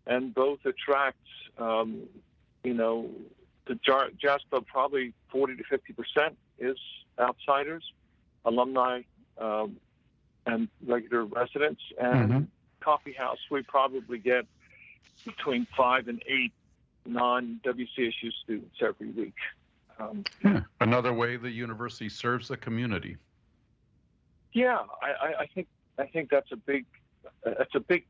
and 0.06 0.34
both 0.34 0.60
attract 0.64 1.18
um, 1.58 2.02
you 2.64 2.74
know 2.74 3.10
the 3.66 3.74
jar- 3.76 4.10
Jazz 4.20 4.40
Club 4.50 4.66
probably 4.66 5.12
forty 5.30 5.56
to 5.56 5.64
fifty 5.64 5.92
percent 5.92 6.36
is 6.58 6.76
outsiders, 7.18 7.84
alumni, 8.44 9.02
um, 9.38 9.76
and 10.46 10.68
regular 10.86 11.24
residents, 11.24 11.82
and 12.00 12.30
Mhm. 12.30 12.46
Coffee 12.80 13.12
House 13.12 13.38
we 13.50 13.62
probably 13.62 14.18
get 14.18 14.46
between 15.24 15.66
five 15.76 16.08
and 16.08 16.22
eight 16.26 16.52
non 17.06 17.60
WCSU 17.64 18.30
students 18.44 18.76
every 18.80 19.08
week. 19.10 19.34
Um, 19.98 20.24
Yeah. 20.44 20.62
Another 20.80 21.12
way 21.12 21.36
the 21.36 21.50
university 21.50 22.08
serves 22.08 22.48
the 22.48 22.56
community. 22.56 23.16
Yeah, 24.58 24.78
I, 25.00 25.06
I, 25.06 25.42
I 25.42 25.46
think 25.54 25.68
I 25.98 26.06
think 26.06 26.30
that's 26.30 26.50
a 26.50 26.56
big 26.56 26.84
that's 27.44 27.74
a 27.74 27.80
big 27.80 28.04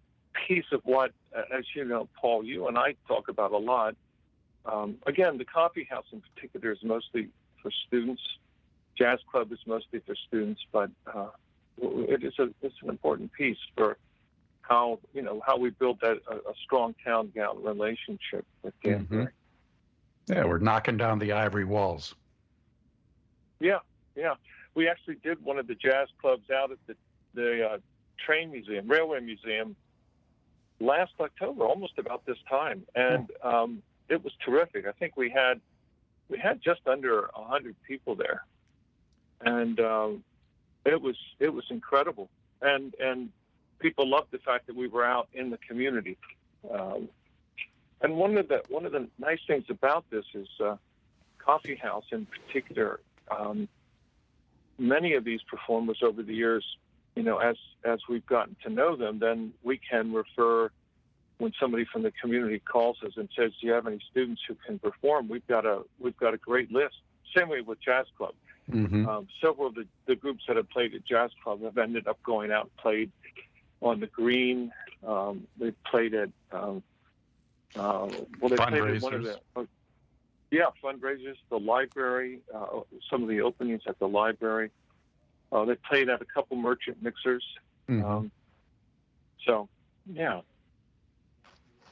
piece 0.47 0.65
of 0.73 0.81
what, 0.85 1.13
as 1.35 1.65
you 1.75 1.85
know, 1.85 2.09
Paul, 2.19 2.43
you 2.43 2.69
and 2.69 2.79
I 2.79 2.95
talk 3.07 3.29
about 3.29 3.53
a 3.53 3.59
lot. 3.59 3.95
Um, 4.65 4.97
again, 5.07 5.37
the 5.37 5.45
coffee 5.45 5.87
house 5.91 6.07
in 6.11 6.23
particular 6.23 6.73
is 6.73 6.79
mostly 6.83 7.29
for 7.63 7.71
students. 7.87 8.23
Jazz 8.97 9.19
club 9.31 9.53
is 9.53 9.59
mostly 9.67 10.01
for 10.01 10.15
students, 10.27 10.61
but 10.73 10.91
uh, 11.07 11.29
it 11.83 12.25
is 12.25 12.33
a 12.39 12.49
it's 12.63 12.75
an 12.83 12.89
important 12.89 13.31
piece 13.33 13.59
for 13.77 13.99
how 14.63 14.99
you 15.13 15.21
know 15.21 15.43
how 15.47 15.59
we 15.59 15.69
build 15.71 16.01
that 16.01 16.19
a, 16.31 16.37
a 16.37 16.55
strong 16.65 16.95
town 17.05 17.31
gown 17.35 17.63
relationship 17.63 18.47
with 18.63 18.75
Danbury. 18.83 19.29
Yeah, 20.29 20.45
we're 20.47 20.59
knocking 20.59 20.97
down 20.97 21.19
the 21.19 21.33
ivory 21.33 21.65
walls. 21.65 22.15
Yeah, 23.61 23.81
yeah. 24.17 24.35
We 24.75 24.89
actually 24.89 25.17
did 25.17 25.43
one 25.45 25.59
of 25.59 25.67
the 25.67 25.75
jazz 25.75 26.09
clubs 26.21 26.51
out 26.51 26.71
at 26.71 26.79
the 26.87 26.95
the 27.35 27.69
uh, 27.69 27.79
train 28.25 28.51
museum, 28.51 28.89
railway 28.89 29.21
museum, 29.21 29.77
last 30.81 31.13
October, 31.21 31.65
almost 31.65 31.99
about 31.99 32.25
this 32.27 32.39
time, 32.49 32.83
and 32.95 33.31
um, 33.43 33.83
it 34.09 34.23
was 34.23 34.33
terrific. 34.45 34.87
I 34.87 34.93
think 34.93 35.17
we 35.17 35.31
had 35.31 35.61
we 36.29 36.39
had 36.39 36.61
just 36.63 36.81
under 36.87 37.31
hundred 37.35 37.77
people 37.87 38.15
there, 38.15 38.45
and 39.41 39.79
um, 39.81 40.25
it 40.85 41.01
was 41.01 41.17
it 41.39 41.53
was 41.53 41.65
incredible. 41.71 42.29
And 42.61 42.95
and 43.01 43.31
people 43.79 44.09
loved 44.09 44.31
the 44.31 44.39
fact 44.39 44.67
that 44.67 44.77
we 44.77 44.89
were 44.89 45.05
out 45.05 45.29
in 45.33 45.51
the 45.51 45.59
community. 45.59 46.17
Um, 46.71 47.09
and 48.01 48.17
one 48.17 48.37
of 48.37 48.49
the 48.49 48.63
one 48.69 48.85
of 48.87 48.93
the 48.93 49.09
nice 49.19 49.41
things 49.47 49.65
about 49.69 50.05
this 50.11 50.25
is 50.35 50.49
uh, 50.61 50.77
Coffee 51.39 51.77
House 51.77 52.05
in 52.13 52.27
particular. 52.27 53.01
Um, 53.31 53.69
many 54.79 55.15
of 55.15 55.25
these 55.25 55.41
performers 55.43 55.99
over 56.03 56.23
the 56.23 56.35
years, 56.35 56.65
you 57.15 57.23
know, 57.23 57.39
as 57.39 57.57
as 57.85 58.01
we've 58.09 58.27
gotten 58.27 58.57
to 58.63 58.71
know 58.71 58.97
them, 58.97 59.19
then 59.19 59.53
we 59.63 59.79
can 59.79 60.13
refer 60.13 60.71
when 61.39 61.53
somebody 61.61 61.85
from 61.93 62.03
the 62.03 62.13
community 62.13 62.61
calls 62.61 62.97
us 63.05 63.13
and 63.17 63.29
says, 63.37 63.53
"Do 63.61 63.67
you 63.67 63.73
have 63.73 63.87
any 63.87 64.01
students 64.11 64.43
who 64.47 64.57
can 64.67 64.79
perform?" 64.79 65.29
We've 65.29 65.47
got 65.47 65.67
a 65.67 65.83
we've 65.99 66.17
got 66.17 66.35
a 66.35 66.39
great 66.39 66.71
list. 66.71 66.97
Same 67.37 67.49
way 67.49 67.61
with 67.61 67.81
Jazz 67.81 68.07
Club. 68.17 68.35
hmm 68.71 69.07
Um, 69.07 69.29
several 69.41 69.69
of 69.69 69.75
the, 69.75 69.87
the 70.07 70.17
groups 70.17 70.45
that 70.47 70.57
have 70.57 70.69
played 70.71 70.95
at 70.95 71.05
Jazz 71.05 71.31
Club 71.43 71.63
have 71.63 71.79
ended 71.79 72.07
up 72.07 72.23
going 72.23 72.51
out 72.53 72.65
and 72.65 72.77
played 72.77 73.11
on 73.81 74.01
the 74.01 74.07
green. 74.07 74.73
Um, 75.07 75.47
they've 75.59 75.83
played 75.85 76.15
at 76.15 76.31
um, 76.53 76.83
uh, 77.77 78.09
well, 78.41 78.51
they 78.51 78.57
played 78.57 78.83
at 78.83 79.03
one 79.03 79.15
of 79.15 79.23
the 79.23 79.41
yeah 80.51 80.67
fundraisers, 80.83 81.37
the 81.51 81.59
library, 81.59 82.41
uh, 82.55 82.81
some 83.11 83.23
of 83.23 83.29
the 83.29 83.41
openings 83.41 83.83
at 83.87 83.99
the 83.99 84.09
library. 84.09 84.71
Uh, 85.51 85.65
they 85.65 85.75
played 85.77 86.09
at 86.09 86.21
a 86.21 86.27
couple 86.27 86.57
merchant 86.57 87.03
mixers. 87.03 87.45
hmm 87.87 88.05
Um, 88.05 88.31
so 89.45 89.69
yeah, 90.13 90.41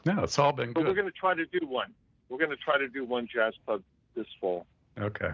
yeah, 0.06 0.22
it's 0.22 0.38
all 0.38 0.52
been 0.52 0.72
but 0.72 0.84
we're 0.84 0.94
going 0.94 1.06
to 1.06 1.12
try 1.12 1.34
to 1.34 1.46
do 1.46 1.66
one. 1.66 1.92
We're 2.28 2.38
going 2.38 2.50
to 2.50 2.56
try 2.56 2.78
to 2.78 2.88
do 2.88 3.04
one 3.04 3.28
Jazz 3.32 3.54
Club 3.64 3.82
this 4.14 4.26
fall. 4.40 4.66
Okay. 4.98 5.30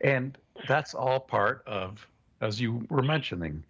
And 0.00 0.36
that's 0.66 0.94
all 0.94 1.20
part 1.20 1.62
of, 1.66 2.06
as 2.40 2.60
you 2.60 2.86
were 2.88 3.02
mentioning, 3.02 3.62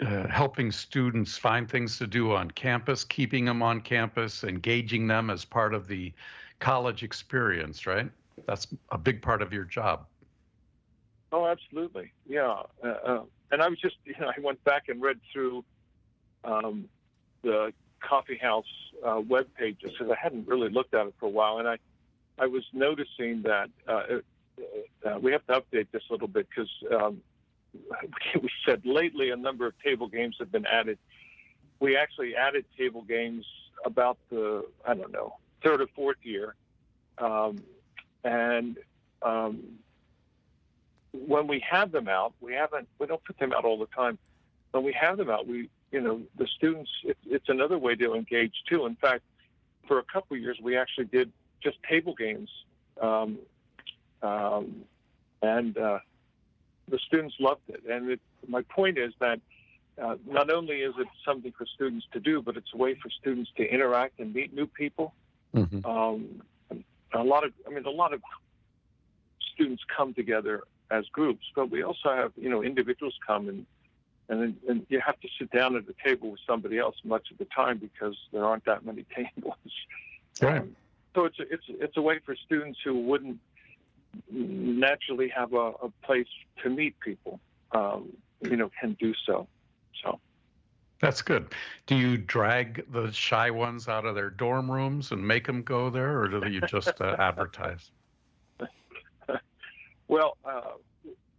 uh, 0.00 0.28
helping 0.28 0.70
students 0.70 1.36
find 1.36 1.68
things 1.68 1.98
to 1.98 2.06
do 2.06 2.32
on 2.32 2.50
campus, 2.50 3.02
keeping 3.02 3.44
them 3.44 3.62
on 3.62 3.80
campus, 3.80 4.44
engaging 4.44 5.06
them 5.06 5.30
as 5.30 5.44
part 5.44 5.74
of 5.74 5.88
the 5.88 6.12
college 6.58 7.02
experience, 7.02 7.86
right? 7.86 8.10
That's 8.46 8.66
a 8.90 8.98
big 8.98 9.22
part 9.22 9.42
of 9.42 9.52
your 9.52 9.64
job. 9.64 10.06
Oh, 11.32 11.46
absolutely. 11.46 12.12
Yeah. 12.26 12.62
Uh, 12.82 12.86
uh, 12.86 13.22
and 13.50 13.62
I 13.62 13.68
was 13.68 13.80
just, 13.80 13.96
you 14.04 14.14
know, 14.20 14.28
I 14.28 14.40
went 14.40 14.62
back 14.64 14.88
and 14.88 15.00
read 15.00 15.18
through 15.32 15.64
um, 16.44 16.88
the 17.42 17.72
coffee 18.00 18.38
house 18.40 18.64
uh, 19.04 19.20
web 19.26 19.46
pages 19.58 19.92
because 19.92 20.10
I 20.10 20.16
hadn't 20.20 20.46
really 20.46 20.68
looked 20.68 20.94
at 20.94 21.06
it 21.06 21.14
for 21.18 21.26
a 21.26 21.30
while, 21.30 21.58
and 21.58 21.68
I, 21.68 21.78
I 22.38 22.46
was 22.46 22.64
noticing 22.72 23.42
that 23.42 23.70
uh, 23.88 24.02
it, 24.08 24.24
uh, 25.04 25.18
we 25.20 25.32
have 25.32 25.46
to 25.46 25.60
update 25.60 25.88
this 25.92 26.02
a 26.08 26.12
little 26.12 26.28
bit 26.28 26.46
because 26.48 26.70
um, 26.94 27.20
we 28.42 28.50
said 28.64 28.82
lately 28.84 29.30
a 29.30 29.36
number 29.36 29.66
of 29.66 29.74
table 29.82 30.08
games 30.08 30.36
have 30.38 30.52
been 30.52 30.66
added. 30.66 30.98
We 31.80 31.96
actually 31.96 32.36
added 32.36 32.64
table 32.78 33.02
games 33.02 33.44
about 33.84 34.18
the 34.30 34.64
I 34.86 34.94
don't 34.94 35.12
know 35.12 35.36
third 35.62 35.80
or 35.80 35.86
fourth 35.94 36.18
year, 36.22 36.54
um, 37.18 37.62
and 38.24 38.78
um, 39.22 39.62
when 41.12 41.46
we 41.46 41.64
have 41.68 41.92
them 41.92 42.08
out, 42.08 42.34
we 42.40 42.54
haven't 42.54 42.88
we 42.98 43.06
don't 43.06 43.22
put 43.24 43.38
them 43.38 43.52
out 43.52 43.64
all 43.64 43.78
the 43.78 43.86
time. 43.86 44.18
When 44.72 44.84
we 44.84 44.92
have 44.92 45.16
them 45.16 45.30
out, 45.30 45.46
we 45.46 45.70
you 45.90 46.00
know 46.00 46.22
the 46.36 46.46
students 46.56 46.90
it, 47.04 47.16
it's 47.26 47.48
another 47.48 47.78
way 47.78 47.94
to 47.96 48.14
engage 48.14 48.54
too. 48.68 48.86
In 48.86 48.96
fact, 48.96 49.22
for 49.86 49.98
a 49.98 50.04
couple 50.04 50.36
years, 50.36 50.58
we 50.62 50.76
actually 50.76 51.06
did 51.06 51.32
just 51.62 51.78
table 51.88 52.14
games, 52.14 52.50
um, 53.00 53.38
um, 54.22 54.84
and 55.42 55.76
uh, 55.78 55.98
the 56.88 56.98
students 57.06 57.34
loved 57.38 57.62
it. 57.68 57.82
And 57.88 58.10
it, 58.10 58.20
my 58.46 58.62
point 58.62 58.98
is 58.98 59.12
that 59.20 59.40
uh, 60.02 60.16
not 60.26 60.50
only 60.50 60.76
is 60.76 60.94
it 60.98 61.08
something 61.24 61.52
for 61.56 61.66
students 61.66 62.06
to 62.12 62.20
do, 62.20 62.42
but 62.42 62.56
it's 62.56 62.72
a 62.74 62.76
way 62.76 62.94
for 62.94 63.10
students 63.10 63.50
to 63.56 63.64
interact 63.64 64.20
and 64.20 64.34
meet 64.34 64.54
new 64.54 64.66
people. 64.66 65.14
Mm-hmm. 65.54 65.86
Um, 65.86 66.42
a 67.12 67.22
lot 67.22 67.44
of, 67.44 67.52
I 67.66 67.70
mean, 67.70 67.84
a 67.84 67.90
lot 67.90 68.12
of 68.12 68.20
students 69.54 69.82
come 69.96 70.14
together 70.14 70.62
as 70.90 71.06
groups, 71.06 71.44
but 71.54 71.70
we 71.70 71.82
also 71.82 72.14
have, 72.14 72.32
you 72.36 72.50
know, 72.50 72.62
individuals 72.62 73.14
come 73.26 73.48
and 73.48 73.66
and 74.28 74.42
then, 74.42 74.56
and 74.68 74.86
you 74.88 75.00
have 75.00 75.20
to 75.20 75.28
sit 75.38 75.52
down 75.52 75.76
at 75.76 75.86
the 75.86 75.94
table 76.04 76.32
with 76.32 76.40
somebody 76.44 76.78
else 76.78 76.96
much 77.04 77.30
of 77.30 77.38
the 77.38 77.44
time 77.44 77.78
because 77.78 78.16
there 78.32 78.44
aren't 78.44 78.64
that 78.64 78.84
many 78.84 79.04
tables. 79.14 79.54
Right. 80.42 80.62
Um, 80.62 80.74
so 81.14 81.24
it's 81.26 81.38
a, 81.38 81.42
it's 81.50 81.64
it's 81.68 81.96
a 81.96 82.02
way 82.02 82.18
for 82.24 82.34
students 82.34 82.78
who 82.84 82.98
wouldn't 82.98 83.38
naturally 84.30 85.28
have 85.28 85.52
a, 85.52 85.72
a 85.82 85.90
place 86.02 86.26
to 86.62 86.70
meet 86.70 86.98
people, 87.00 87.40
um, 87.72 88.08
you 88.42 88.56
know, 88.56 88.70
can 88.80 88.96
do 89.00 89.14
so. 89.24 89.46
So. 90.02 90.20
That's 91.00 91.20
good. 91.20 91.52
Do 91.86 91.94
you 91.94 92.16
drag 92.16 92.90
the 92.90 93.12
shy 93.12 93.50
ones 93.50 93.86
out 93.86 94.06
of 94.06 94.14
their 94.14 94.30
dorm 94.30 94.70
rooms 94.70 95.12
and 95.12 95.26
make 95.26 95.46
them 95.46 95.62
go 95.62 95.90
there, 95.90 96.18
or 96.20 96.28
do 96.28 96.48
you 96.48 96.62
just 96.62 97.00
uh, 97.00 97.16
advertise? 97.18 97.90
Well, 100.08 100.36
uh, 100.44 100.72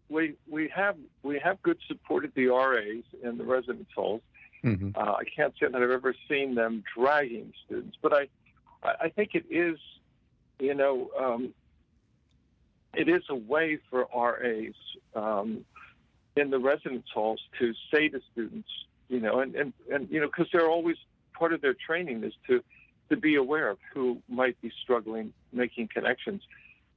we 0.10 0.36
we 0.48 0.70
have 0.76 0.98
we 1.24 1.40
have 1.40 1.62
good 1.64 1.80
support 1.88 2.24
at 2.26 2.36
the 2.36 2.48
RAs 2.48 3.04
in 3.24 3.38
the 3.38 3.46
residence 3.46 3.90
halls. 3.96 4.22
hmm 4.62 4.90
Uh, 4.96 5.14
I 5.14 5.24
can't 5.24 5.54
say 5.60 5.68
that 5.72 5.82
I've 5.82 5.90
ever 5.90 6.14
seen 6.30 6.56
them 6.56 6.84
dragging 6.96 7.54
students, 7.66 7.98
but 8.02 8.14
I 8.14 8.28
I 8.84 8.96
I 9.06 9.10
think 9.10 9.36
it 9.36 9.46
is, 9.50 9.80
you 10.60 10.76
know, 10.76 11.10
um, 11.20 11.54
it 12.94 13.10
is 13.10 13.24
a 13.30 13.36
way 13.36 13.80
for 13.90 14.08
RAs 14.14 14.76
um, 15.16 15.66
in 16.36 16.50
the 16.50 16.60
residence 16.60 17.08
halls 17.14 17.42
to 17.60 17.74
say 17.92 18.10
to 18.10 18.20
students, 18.32 18.70
you 19.10 19.20
know, 19.20 19.40
and 19.40 19.56
and 19.56 19.74
and 19.92 20.10
you 20.10 20.20
know, 20.20 20.28
because 20.28 20.48
they're 20.52 20.70
always 20.70 20.98
part 21.34 21.54
of 21.54 21.62
their 21.62 21.76
training 21.76 22.24
is 22.24 22.34
to 22.48 22.64
to 23.10 23.18
be 23.18 23.36
aware 23.36 23.70
of 23.70 23.78
who 23.94 24.22
might 24.28 24.60
be 24.62 24.72
struggling 24.84 25.34
making 25.54 25.88
connections. 25.88 26.42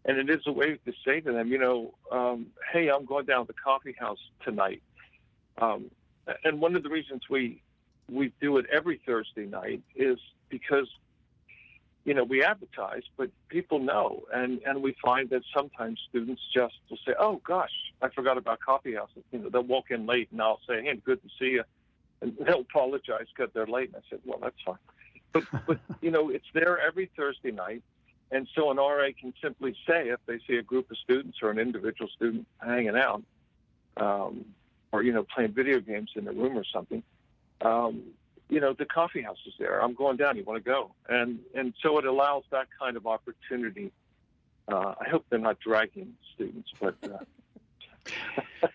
And 0.04 0.16
it 0.18 0.30
is 0.30 0.40
a 0.46 0.52
way 0.52 0.78
to 0.84 0.92
say 1.04 1.20
to 1.20 1.32
them, 1.32 1.48
you 1.48 1.58
know, 1.58 1.94
um, 2.10 2.46
hey, 2.72 2.88
I'm 2.88 3.04
going 3.04 3.26
down 3.26 3.46
to 3.46 3.52
the 3.52 3.58
coffee 3.58 3.94
house 3.98 4.18
tonight. 4.42 4.82
Um, 5.58 5.90
and 6.42 6.60
one 6.60 6.74
of 6.74 6.82
the 6.82 6.88
reasons 6.88 7.22
we 7.28 7.62
we 8.10 8.32
do 8.40 8.56
it 8.56 8.66
every 8.72 9.00
Thursday 9.06 9.46
night 9.46 9.82
is 9.94 10.18
because 10.48 10.88
you 12.04 12.14
know 12.14 12.24
we 12.24 12.42
advertise, 12.42 13.02
but 13.16 13.30
people 13.48 13.78
know, 13.78 14.22
and 14.32 14.60
and 14.66 14.82
we 14.82 14.96
find 15.04 15.30
that 15.30 15.42
sometimes 15.54 16.00
students 16.08 16.42
just 16.52 16.74
will 16.88 16.98
say, 17.06 17.14
"Oh 17.18 17.40
gosh, 17.44 17.72
I 18.02 18.08
forgot 18.08 18.38
about 18.38 18.60
coffee 18.60 18.94
house." 18.94 19.10
You 19.32 19.40
know, 19.40 19.48
they'll 19.48 19.62
walk 19.62 19.90
in 19.90 20.06
late, 20.06 20.28
and 20.32 20.40
I'll 20.40 20.60
say, 20.66 20.82
"Hey, 20.82 20.96
good 21.04 21.22
to 21.22 21.28
see 21.38 21.52
you," 21.52 21.64
and 22.22 22.36
they'll 22.38 22.60
apologize 22.60 23.26
because 23.34 23.52
they're 23.54 23.66
late. 23.66 23.88
And 23.88 23.96
I 23.96 24.00
said, 24.10 24.20
"Well, 24.24 24.38
that's 24.40 24.60
fine," 24.64 24.78
but 25.32 25.44
but 25.66 25.78
you 26.00 26.10
know, 26.10 26.30
it's 26.30 26.46
there 26.54 26.78
every 26.78 27.10
Thursday 27.16 27.50
night. 27.50 27.82
And 28.32 28.46
so 28.54 28.70
an 28.70 28.76
RA 28.76 29.08
can 29.18 29.34
simply 29.42 29.74
say 29.88 30.08
if 30.08 30.20
they 30.26 30.38
see 30.46 30.56
a 30.56 30.62
group 30.62 30.90
of 30.90 30.98
students 30.98 31.38
or 31.42 31.50
an 31.50 31.58
individual 31.58 32.08
student 32.14 32.46
hanging 32.58 32.96
out, 32.96 33.24
um, 33.96 34.44
or 34.92 35.02
you 35.02 35.12
know 35.12 35.24
playing 35.34 35.52
video 35.52 35.80
games 35.80 36.10
in 36.14 36.28
a 36.28 36.32
room 36.32 36.56
or 36.56 36.64
something, 36.64 37.02
um, 37.62 38.02
you 38.48 38.60
know 38.60 38.72
the 38.72 38.84
coffee 38.84 39.22
house 39.22 39.38
is 39.46 39.54
there. 39.58 39.82
I'm 39.82 39.94
going 39.94 40.16
down. 40.16 40.36
You 40.36 40.44
want 40.44 40.62
to 40.62 40.68
go? 40.68 40.92
And 41.08 41.40
and 41.54 41.74
so 41.82 41.98
it 41.98 42.04
allows 42.04 42.44
that 42.50 42.68
kind 42.78 42.96
of 42.96 43.06
opportunity. 43.06 43.90
Uh, 44.68 44.94
I 45.00 45.08
hope 45.08 45.24
they're 45.28 45.38
not 45.40 45.58
dragging 45.58 46.14
students, 46.34 46.70
but 46.80 46.94
uh, 47.02 48.66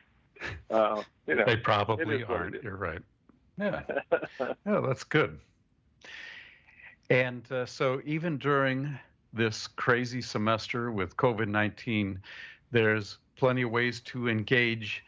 uh, 0.69 1.03
you 1.27 1.35
know 1.35 1.45
They 1.45 1.55
probably 1.55 2.03
is 2.03 2.27
what 2.27 2.35
it 2.35 2.41
aren't. 2.41 2.63
You're 2.63 2.75
right. 2.75 3.01
Yeah. 3.57 3.81
Yeah, 4.65 4.81
that's 4.85 5.03
good. 5.03 5.39
And 7.09 7.49
uh, 7.51 7.65
so, 7.65 8.01
even 8.03 8.37
during 8.37 8.97
this 9.31 9.67
crazy 9.67 10.21
semester 10.21 10.91
with 10.91 11.15
COVID 11.17 11.47
19, 11.47 12.19
there's 12.71 13.19
plenty 13.35 13.61
of 13.61 13.71
ways 13.71 14.01
to 14.01 14.27
engage 14.27 15.03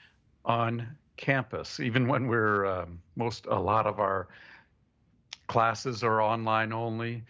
on 0.45 0.87
campus, 1.17 1.79
even 1.79 2.07
when 2.07 2.27
we're 2.27 2.65
um, 2.65 2.99
most, 3.15 3.47
a 3.47 3.59
lot 3.59 3.87
of 3.87 3.99
our 3.99 4.27
classes 5.47 6.03
are 6.03 6.21
online 6.21 6.71
only. 6.71 7.23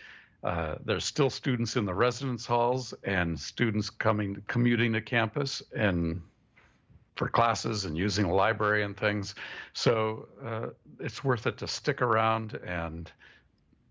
Uh, 0.44 0.76
there's 0.86 1.06
still 1.06 1.30
students 1.30 1.76
in 1.78 1.86
the 1.86 1.94
residence 1.94 2.46
halls 2.46 2.94
and 3.04 3.40
students 3.40 3.90
coming, 3.90 4.42
commuting 4.48 4.94
to 4.94 5.02
campus 5.02 5.64
and 5.76 6.22
for 7.18 7.28
classes 7.28 7.86
and 7.86 7.98
using 7.98 8.28
the 8.28 8.34
library 8.34 8.84
and 8.84 8.96
things. 8.96 9.36
So 9.74 10.28
uh, 10.44 10.68
it's 11.00 11.24
worth 11.24 11.48
it 11.48 11.58
to 11.58 11.68
stick 11.68 12.02
around 12.02 12.54
and 12.66 13.12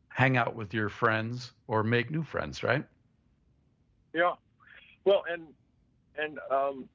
hang 0.08 0.36
out 0.36 0.54
with 0.54 0.72
your 0.72 0.88
friends 0.88 1.52
or 1.66 1.82
make 1.82 2.10
new 2.10 2.22
friends, 2.22 2.62
right? 2.62 2.84
Yeah. 4.14 4.34
Well, 5.04 5.24
and 5.30 5.46
and 6.18 6.38
um, 6.50 6.88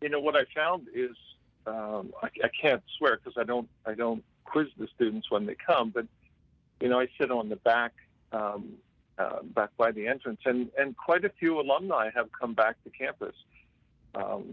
you 0.00 0.08
know 0.08 0.20
what 0.20 0.36
I 0.36 0.44
found 0.54 0.86
is 0.94 1.16
um, 1.66 2.12
I, 2.22 2.28
I 2.44 2.50
can't 2.60 2.82
swear 2.98 3.16
because 3.16 3.36
I 3.36 3.44
don't 3.44 3.68
I 3.86 3.94
don't 3.94 4.22
quiz 4.44 4.68
the 4.78 4.86
students 4.94 5.30
when 5.30 5.46
they 5.46 5.56
come, 5.56 5.90
but 5.90 6.06
you 6.80 6.88
know 6.88 7.00
I 7.00 7.08
sit 7.18 7.30
on 7.30 7.48
the 7.48 7.56
back 7.56 7.92
um, 8.32 8.74
uh, 9.18 9.42
back 9.42 9.70
by 9.76 9.90
the 9.90 10.06
entrance, 10.06 10.40
and 10.44 10.70
and 10.78 10.96
quite 10.96 11.24
a 11.24 11.30
few 11.30 11.58
alumni 11.60 12.10
have 12.14 12.28
come 12.32 12.54
back 12.54 12.82
to 12.84 12.90
campus. 12.90 13.34
Um, 14.14 14.44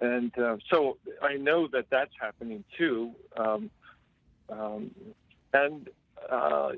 and 0.00 0.36
uh, 0.38 0.56
so 0.70 0.96
I 1.22 1.36
know 1.36 1.68
that 1.68 1.86
that's 1.90 2.12
happening 2.20 2.64
too. 2.76 3.12
Um, 3.36 3.70
um, 4.48 4.90
and 5.52 5.88
uh, 6.30 6.70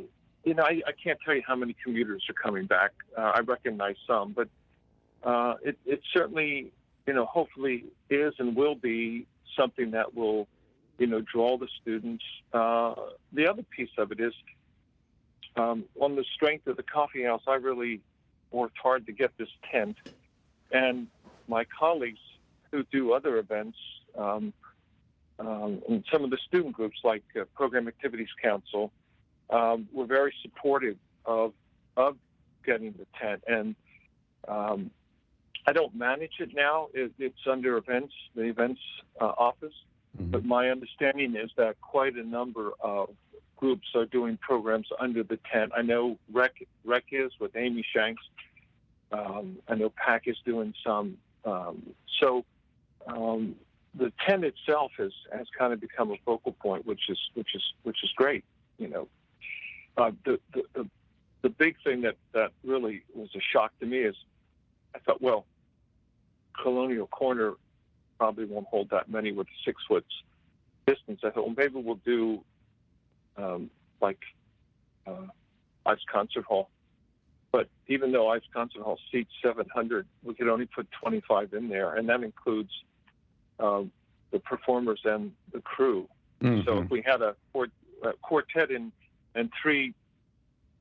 you 0.44 0.54
know, 0.54 0.64
I, 0.64 0.82
I 0.86 0.92
can't 1.02 1.18
tell 1.24 1.34
you 1.34 1.42
how 1.46 1.54
many 1.54 1.76
commuters 1.82 2.24
are 2.28 2.34
coming 2.34 2.66
back. 2.66 2.90
Uh, 3.16 3.32
I 3.34 3.40
recognize 3.40 3.96
some, 4.06 4.32
but 4.32 4.48
uh, 5.22 5.54
it, 5.62 5.78
it 5.86 6.00
certainly, 6.12 6.72
you 7.06 7.14
know, 7.14 7.26
hopefully 7.26 7.84
is 8.10 8.34
and 8.38 8.56
will 8.56 8.74
be 8.74 9.26
something 9.56 9.92
that 9.92 10.14
will, 10.14 10.48
you 10.98 11.06
know, 11.06 11.20
draw 11.20 11.56
the 11.58 11.68
students. 11.80 12.24
Uh, 12.52 12.94
the 13.32 13.46
other 13.46 13.62
piece 13.62 13.90
of 13.98 14.10
it 14.10 14.18
is 14.18 14.34
um, 15.56 15.84
on 16.00 16.16
the 16.16 16.24
strength 16.34 16.66
of 16.66 16.76
the 16.76 16.82
coffee 16.82 17.22
house. 17.22 17.42
I 17.46 17.54
really 17.54 18.00
worked 18.50 18.78
hard 18.82 19.06
to 19.06 19.12
get 19.12 19.30
this 19.38 19.48
tent, 19.70 19.96
and 20.72 21.06
my 21.46 21.64
colleagues 21.78 22.18
who 22.72 22.82
do 22.90 23.12
other 23.12 23.36
events. 23.36 23.78
Um, 24.18 24.52
um, 25.38 25.82
and 25.88 26.04
some 26.10 26.24
of 26.24 26.30
the 26.30 26.38
student 26.48 26.74
groups, 26.74 26.98
like 27.04 27.22
uh, 27.40 27.44
Program 27.54 27.86
Activities 27.86 28.28
Council, 28.42 28.90
um, 29.50 29.88
were 29.92 30.06
very 30.06 30.34
supportive 30.42 30.96
of 31.24 31.52
of 31.96 32.16
getting 32.64 32.92
the 32.92 33.06
tent. 33.20 33.42
And 33.46 33.74
um, 34.48 34.90
I 35.66 35.72
don't 35.72 35.94
manage 35.94 36.32
it 36.40 36.50
now; 36.54 36.88
it, 36.94 37.12
it's 37.18 37.46
under 37.50 37.76
events, 37.76 38.14
the 38.34 38.42
events 38.42 38.80
uh, 39.20 39.26
office. 39.26 39.74
But 40.18 40.44
my 40.44 40.68
understanding 40.68 41.36
is 41.36 41.50
that 41.56 41.80
quite 41.80 42.16
a 42.16 42.22
number 42.22 42.72
of 42.80 43.10
groups 43.56 43.88
are 43.94 44.06
doing 44.06 44.36
programs 44.38 44.88
under 44.98 45.22
the 45.22 45.38
tent. 45.50 45.72
I 45.76 45.82
know 45.82 46.18
Rec 46.32 46.52
Rec 46.84 47.04
is 47.12 47.32
with 47.40 47.56
Amy 47.56 47.84
Shanks. 47.94 48.22
Um, 49.10 49.58
I 49.68 49.74
know 49.74 49.90
PAC 49.90 50.22
is 50.26 50.36
doing 50.44 50.74
some. 50.84 51.18
Um, 51.44 51.94
so 52.20 52.44
um, 53.06 53.56
the 53.94 54.12
tent 54.26 54.44
itself 54.44 54.92
has 54.98 55.12
has 55.36 55.46
kind 55.56 55.72
of 55.72 55.80
become 55.80 56.10
a 56.10 56.16
focal 56.24 56.52
point, 56.52 56.86
which 56.86 57.08
is 57.08 57.18
which 57.34 57.54
is 57.54 57.62
which 57.82 57.98
is 58.02 58.10
great. 58.16 58.44
You 58.78 58.88
know, 58.88 59.08
uh, 59.96 60.12
the, 60.24 60.40
the 60.54 60.62
the 60.74 60.88
the 61.42 61.48
big 61.50 61.76
thing 61.84 62.02
that 62.02 62.16
that 62.32 62.52
really 62.64 63.02
was 63.14 63.28
a 63.34 63.40
shock 63.40 63.72
to 63.80 63.86
me 63.86 63.98
is 63.98 64.16
I 64.94 64.98
thought, 65.00 65.20
well, 65.20 65.44
Colonial 66.60 67.06
Corner 67.06 67.54
probably 68.18 68.44
won't 68.44 68.66
hold 68.66 68.90
that 68.90 69.10
many 69.10 69.32
with 69.32 69.46
six 69.64 69.82
foot 69.88 70.04
distance. 70.86 71.20
I 71.24 71.30
thought, 71.30 71.46
well, 71.46 71.54
maybe 71.56 71.74
we'll 71.76 72.00
do 72.04 72.42
um, 73.36 73.70
like 74.00 74.20
uh, 75.06 75.26
Ives 75.86 76.02
Concert 76.10 76.44
Hall. 76.44 76.68
But 77.50 77.68
even 77.86 78.12
though 78.12 78.28
Ives 78.28 78.46
Concert 78.52 78.82
Hall 78.82 78.98
seats 79.10 79.30
700, 79.42 80.06
we 80.22 80.34
could 80.34 80.48
only 80.48 80.66
put 80.66 80.88
25 81.02 81.52
in 81.52 81.68
there, 81.68 81.94
and 81.94 82.08
that 82.08 82.22
includes 82.22 82.70
um, 83.62 83.92
the 84.30 84.38
performers 84.38 85.00
and 85.04 85.32
the 85.52 85.60
crew. 85.60 86.08
Mm-hmm. 86.42 86.62
So 86.66 86.78
if 86.82 86.90
we 86.90 87.02
had 87.02 87.22
a, 87.22 87.34
a 88.02 88.12
quartet 88.22 88.70
and 88.70 88.92
and 89.34 89.50
three 89.60 89.94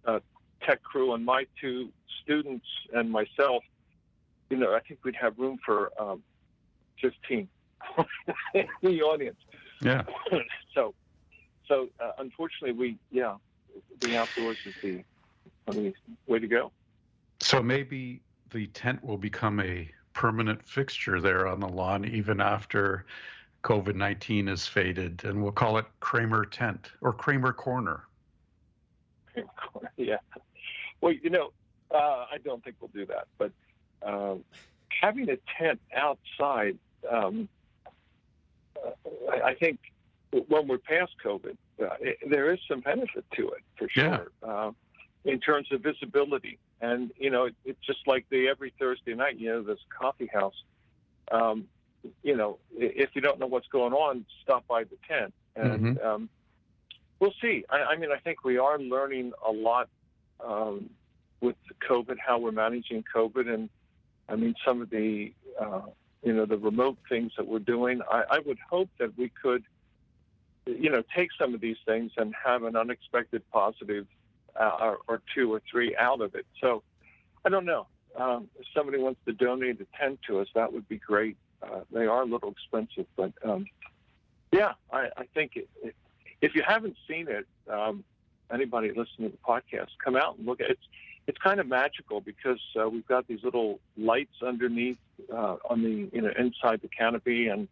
uh, 0.06 0.20
tech 0.64 0.84
crew 0.84 1.14
and 1.14 1.24
my 1.24 1.46
two 1.60 1.90
students 2.22 2.66
and 2.94 3.10
myself, 3.10 3.64
you 4.50 4.58
know, 4.58 4.74
I 4.74 4.80
think 4.80 5.00
we'd 5.04 5.16
have 5.16 5.38
room 5.38 5.58
for 5.66 5.92
um, 6.00 6.22
15 7.02 7.48
in 8.54 8.68
the 8.82 9.02
audience. 9.02 9.38
yeah. 9.82 10.04
so, 10.76 10.94
so 11.68 11.88
uh, 12.04 12.12
unfortunately, 12.18 12.74
we 12.74 12.98
yeah, 13.12 13.36
being 14.00 14.16
outdoors 14.16 14.58
is 14.66 14.74
the 14.82 15.04
I 15.68 15.72
mean, 15.72 15.94
way 16.28 16.40
to 16.40 16.48
go. 16.48 16.72
So 17.40 17.62
maybe 17.62 18.22
the 18.52 18.68
tent 18.68 19.04
will 19.04 19.18
become 19.18 19.60
a 19.60 19.90
permanent 20.14 20.68
fixture 20.68 21.20
there 21.22 21.48
on 21.48 21.60
the 21.60 21.68
lawn 21.68 22.06
even 22.06 22.42
after 22.42 23.06
COVID 23.64 23.96
19 23.96 24.48
is 24.48 24.68
faded, 24.68 25.24
and 25.24 25.42
we'll 25.42 25.52
call 25.52 25.78
it 25.78 25.86
Kramer 26.00 26.46
Tent 26.46 26.92
or 27.02 27.14
Kramer 27.14 27.54
Corner. 27.54 28.04
yeah. 29.98 30.18
Well, 31.00 31.14
you 31.14 31.30
know, 31.30 31.52
uh, 31.92 32.26
I 32.32 32.38
don't 32.44 32.64
think 32.64 32.78
we'll 32.80 32.92
do 32.94 33.06
that, 33.08 33.28
but 33.38 33.52
um, 34.04 34.44
having 34.90 35.30
a 35.30 35.38
tent 35.58 35.80
outside, 35.96 36.78
um, 37.10 37.48
uh, 38.84 38.90
I, 39.44 39.54
think 39.56 39.80
when 40.48 40.68
we're 40.68 40.78
past 40.78 41.14
COVID, 41.24 41.58
uh, 41.82 41.88
it, 42.00 42.18
there 42.30 42.52
is 42.54 42.60
some 42.68 42.82
benefit 42.82 43.26
to 43.36 43.50
it 43.50 43.64
for 43.78 43.88
Yeah. 43.96 44.18
sure. 44.18 44.32
Uh, 44.44 44.72
in 45.24 45.40
terms 45.40 45.72
of 45.72 45.82
visibility, 45.82 46.58
and 46.82 47.12
you 47.18 47.30
know, 47.30 47.46
it, 47.46 47.56
it's 47.64 47.80
just 47.86 48.00
like 48.08 48.26
the 48.30 48.48
every 48.48 48.74
Thursday 48.78 49.14
night, 49.14 49.40
you 49.40 49.50
know, 49.50 49.62
this 49.62 49.80
coffee 49.98 50.30
house. 50.32 50.56
Um, 51.32 51.68
you 52.24 52.36
know, 52.36 52.58
if 52.76 53.12
you 53.14 53.22
don't 53.22 53.40
know 53.40 53.46
what's 53.46 53.68
going 53.68 53.94
on, 53.94 54.26
stop 54.42 54.68
by 54.68 54.84
the 54.84 54.98
tent, 55.08 55.34
and 55.56 56.02
um, 56.02 56.30
we'll 57.20 57.34
see. 57.42 57.64
I, 57.70 57.84
I 57.84 57.98
mean, 57.98 58.12
I 58.12 58.18
think 58.18 58.44
we 58.44 58.58
are 58.58 58.80
learning 58.80 59.34
a 59.48 59.52
lot 59.52 59.88
um, 60.44 60.90
with 61.40 61.56
COVID, 61.88 62.18
how 62.26 62.40
we're 62.40 62.52
managing 62.52 63.04
COVID, 63.16 63.54
and 63.54 63.70
I 64.28 64.36
mean, 64.36 64.56
some 64.66 64.82
of 64.82 64.90
the 64.90 65.32
uh, 65.60 65.82
you 66.24 66.34
know 66.34 66.46
the 66.46 66.58
remote 66.58 66.98
things 67.08 67.34
that 67.38 67.48
we're 67.48 67.60
doing. 67.60 68.02
I, 68.10 68.24
I 68.32 68.40
would 68.40 68.60
hope 68.68 68.90
that 68.98 69.16
we 69.16 69.30
could, 69.30 69.64
you 70.66 70.90
know, 70.90 71.04
take 71.16 71.30
some 71.38 71.54
of 71.54 71.62
these 71.62 71.78
things 71.86 72.12
and 72.18 72.34
have 72.44 72.64
an 72.64 72.76
unexpected 72.76 73.44
positive 73.52 74.08
uh, 74.60 74.78
or, 74.80 74.98
or 75.08 75.22
two 75.34 75.54
or 75.54 75.62
three 75.70 75.96
out 75.96 76.22
of 76.22 76.36
it. 76.36 76.46
So, 76.60 76.84
I 77.46 77.50
don't 77.50 77.66
know. 77.66 77.88
Um, 78.16 78.50
if 78.60 78.66
somebody 78.76 78.98
wants 78.98 79.20
to 79.26 79.34
donate 79.34 79.80
a 79.80 79.88
tent 79.98 80.20
to 80.28 80.40
us, 80.40 80.48
that 80.54 80.74
would 80.74 80.88
be 80.88 80.98
great. 80.98 81.38
Uh, 81.64 81.82
they 81.92 82.06
are 82.06 82.24
a 82.24 82.26
little 82.26 82.52
expensive, 82.52 83.06
but 83.16 83.32
um, 83.44 83.66
yeah, 84.52 84.74
I, 84.92 85.10
I 85.16 85.24
think 85.34 85.56
it, 85.56 85.70
it, 85.84 85.96
if 86.42 86.56
you 86.56 86.64
haven't 86.68 86.98
seen 87.08 87.28
it, 87.30 87.48
um, 87.70 88.04
anybody 88.52 88.90
listening 88.90 89.30
to 89.32 89.38
the 89.38 89.38
podcast, 89.38 89.90
come 90.04 90.16
out 90.16 90.38
and 90.38 90.46
look 90.46 90.60
at 90.60 90.70
it. 90.70 90.72
It's, 90.72 90.88
it's 91.28 91.38
kind 91.38 91.60
of 91.60 91.68
magical 91.68 92.20
because 92.20 92.60
uh, 92.80 92.90
we've 92.90 93.08
got 93.08 93.28
these 93.28 93.44
little 93.44 93.80
lights 93.96 94.42
underneath 94.46 94.98
uh, 95.32 95.58
on 95.70 95.84
the 95.84 96.10
you 96.12 96.22
know 96.22 96.32
inside 96.38 96.82
the 96.82 96.88
canopy, 96.88 97.48
and 97.48 97.68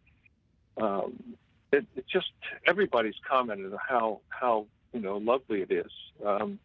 um, 0.80 1.36
it, 1.72 1.84
it 1.96 2.06
just 2.10 2.30
everybody's 2.66 3.16
commented 3.28 3.72
on 3.72 3.78
how 3.86 4.20
how 4.28 4.66
you 4.92 5.00
know 5.00 5.16
lovely 5.18 5.62
it 5.62 5.70
is. 5.72 5.90
Um, 6.24 6.58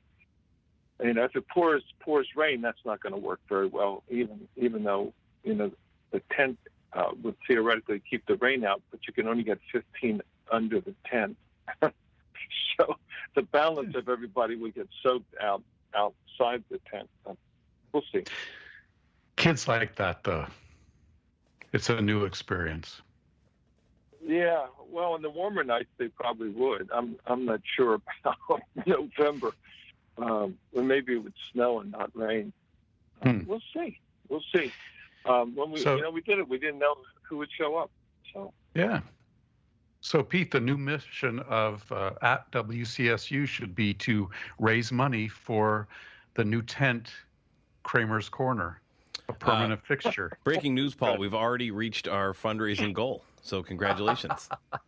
you 1.03 1.13
know, 1.13 1.23
if 1.23 1.35
it 1.35 1.47
pours 1.47 1.83
pours 1.99 2.27
rain, 2.35 2.61
that's 2.61 2.79
not 2.85 3.01
going 3.01 3.13
to 3.13 3.19
work 3.19 3.39
very 3.49 3.67
well. 3.67 4.03
Even 4.09 4.47
even 4.55 4.83
though 4.83 5.13
you 5.43 5.53
know 5.53 5.71
the 6.11 6.21
tent 6.31 6.57
uh, 6.93 7.11
would 7.21 7.35
theoretically 7.47 8.01
keep 8.09 8.25
the 8.25 8.35
rain 8.35 8.63
out, 8.63 8.81
but 8.91 9.01
you 9.07 9.13
can 9.13 9.27
only 9.27 9.43
get 9.43 9.59
15 9.71 10.21
under 10.51 10.79
the 10.79 10.93
tent. 11.05 11.35
so 11.81 12.95
the 13.35 13.41
balance 13.41 13.95
of 13.95 14.07
everybody 14.07 14.55
would 14.55 14.75
get 14.75 14.87
soaked 15.03 15.35
out 15.41 15.61
outside 15.93 16.63
the 16.69 16.79
tent. 16.89 17.09
we'll 17.91 18.03
see. 18.11 18.23
Kids 19.35 19.67
like 19.67 19.95
that, 19.95 20.23
though. 20.23 20.45
It's 21.73 21.89
a 21.89 22.01
new 22.01 22.23
experience. 22.23 23.01
Yeah, 24.25 24.67
well, 24.89 25.15
in 25.15 25.21
the 25.21 25.29
warmer 25.29 25.63
nights 25.63 25.89
they 25.97 26.07
probably 26.07 26.49
would. 26.49 26.89
I'm 26.91 27.17
I'm 27.27 27.45
not 27.45 27.61
sure 27.75 27.95
about 27.95 28.61
November. 28.85 29.51
Um, 30.17 30.57
or 30.73 30.83
maybe 30.83 31.13
it 31.13 31.23
would 31.23 31.33
snow 31.51 31.81
and 31.81 31.91
not 31.91 32.09
rain. 32.13 32.53
Hmm. 33.21 33.41
We'll 33.45 33.61
see. 33.73 33.99
We'll 34.29 34.43
see. 34.55 34.71
Um, 35.25 35.55
when 35.55 35.71
we 35.71 35.79
So- 35.79 35.95
you 35.95 36.03
know 36.03 36.11
we 36.11 36.21
did 36.21 36.39
it, 36.39 36.47
we 36.47 36.57
didn't 36.57 36.79
know 36.79 36.95
who 37.23 37.37
would 37.37 37.51
show 37.51 37.75
up. 37.75 37.91
So 38.33 38.53
Yeah. 38.73 39.01
So, 40.01 40.21
Pete, 40.21 40.51
the 40.51 40.59
new 40.59 40.77
mission 40.77 41.39
of 41.39 41.91
uh, 41.91 42.11
at 42.21 42.51
WCSU 42.51 43.47
should 43.47 43.73
be 43.73 43.91
to 43.95 44.29
raise 44.59 44.91
money 44.91 45.27
for 45.27 45.87
the 46.35 46.45
new 46.45 46.61
tent, 46.61 47.11
Kramer's 47.81 48.29
Corner, 48.29 48.79
a 49.27 49.33
permanent 49.33 49.83
fixture. 49.85 50.37
Breaking 50.43 50.73
news, 50.75 50.95
Paul. 50.95 51.17
We've 51.17 51.33
already 51.33 51.71
reached 51.71 52.07
our 52.07 52.33
fundraising 52.33 52.93
goal. 52.93 53.23
So 53.41 53.61
congratulations. 53.61 54.47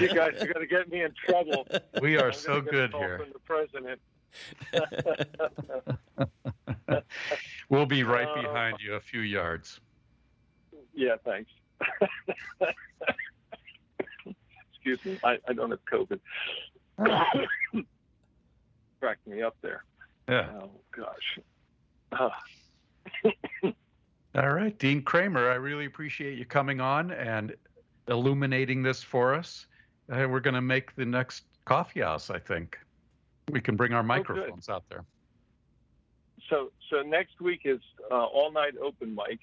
you 0.00 0.08
guys 0.08 0.40
are 0.40 0.46
going 0.46 0.60
to 0.60 0.66
get 0.68 0.88
me 0.90 1.02
in 1.02 1.12
trouble. 1.26 1.66
We 2.00 2.16
are 2.16 2.28
I'm 2.28 2.32
so 2.32 2.60
gonna 2.60 2.70
get 2.70 2.74
a 2.74 2.82
good 2.88 2.92
call 2.92 3.00
here. 3.00 3.18
From 3.18 3.32
the 3.32 3.40
president. 3.40 4.00
We'll 7.68 7.86
be 7.86 8.04
right 8.04 8.28
Uh, 8.28 8.42
behind 8.42 8.78
you 8.80 8.94
a 8.94 9.00
few 9.00 9.20
yards. 9.20 9.80
Yeah, 10.94 11.16
thanks. 11.24 11.50
Excuse 14.72 15.04
me. 15.04 15.18
I, 15.24 15.38
I 15.48 15.52
don't 15.52 15.70
have 15.70 15.84
COVID. 15.84 16.20
Cracked 19.00 19.26
me 19.26 19.42
up 19.42 19.56
there. 19.62 19.82
Yeah. 20.28 20.48
Oh 20.62 20.70
gosh. 20.96 21.38
Uh, 22.12 22.30
All 24.34 24.52
right, 24.52 24.78
Dean 24.78 25.02
Kramer, 25.02 25.50
I 25.50 25.54
really 25.54 25.86
appreciate 25.86 26.38
you 26.38 26.44
coming 26.44 26.80
on 26.80 27.10
and 27.10 27.54
illuminating 28.08 28.82
this 28.82 29.02
for 29.02 29.34
us. 29.34 29.66
Uh, 30.10 30.26
we're 30.28 30.40
going 30.40 30.54
to 30.54 30.60
make 30.60 30.94
the 30.94 31.06
next 31.06 31.44
coffee 31.64 32.00
house, 32.00 32.30
I 32.30 32.38
think. 32.38 32.78
We 33.50 33.60
can 33.60 33.76
bring 33.76 33.92
our 33.92 34.02
microphones 34.02 34.68
out 34.68 34.84
there. 34.88 35.04
so 36.50 36.70
so 36.90 37.02
next 37.02 37.40
week 37.40 37.62
is 37.64 37.80
uh, 38.10 38.24
all 38.24 38.52
night 38.52 38.74
open 38.82 39.14
mic, 39.14 39.38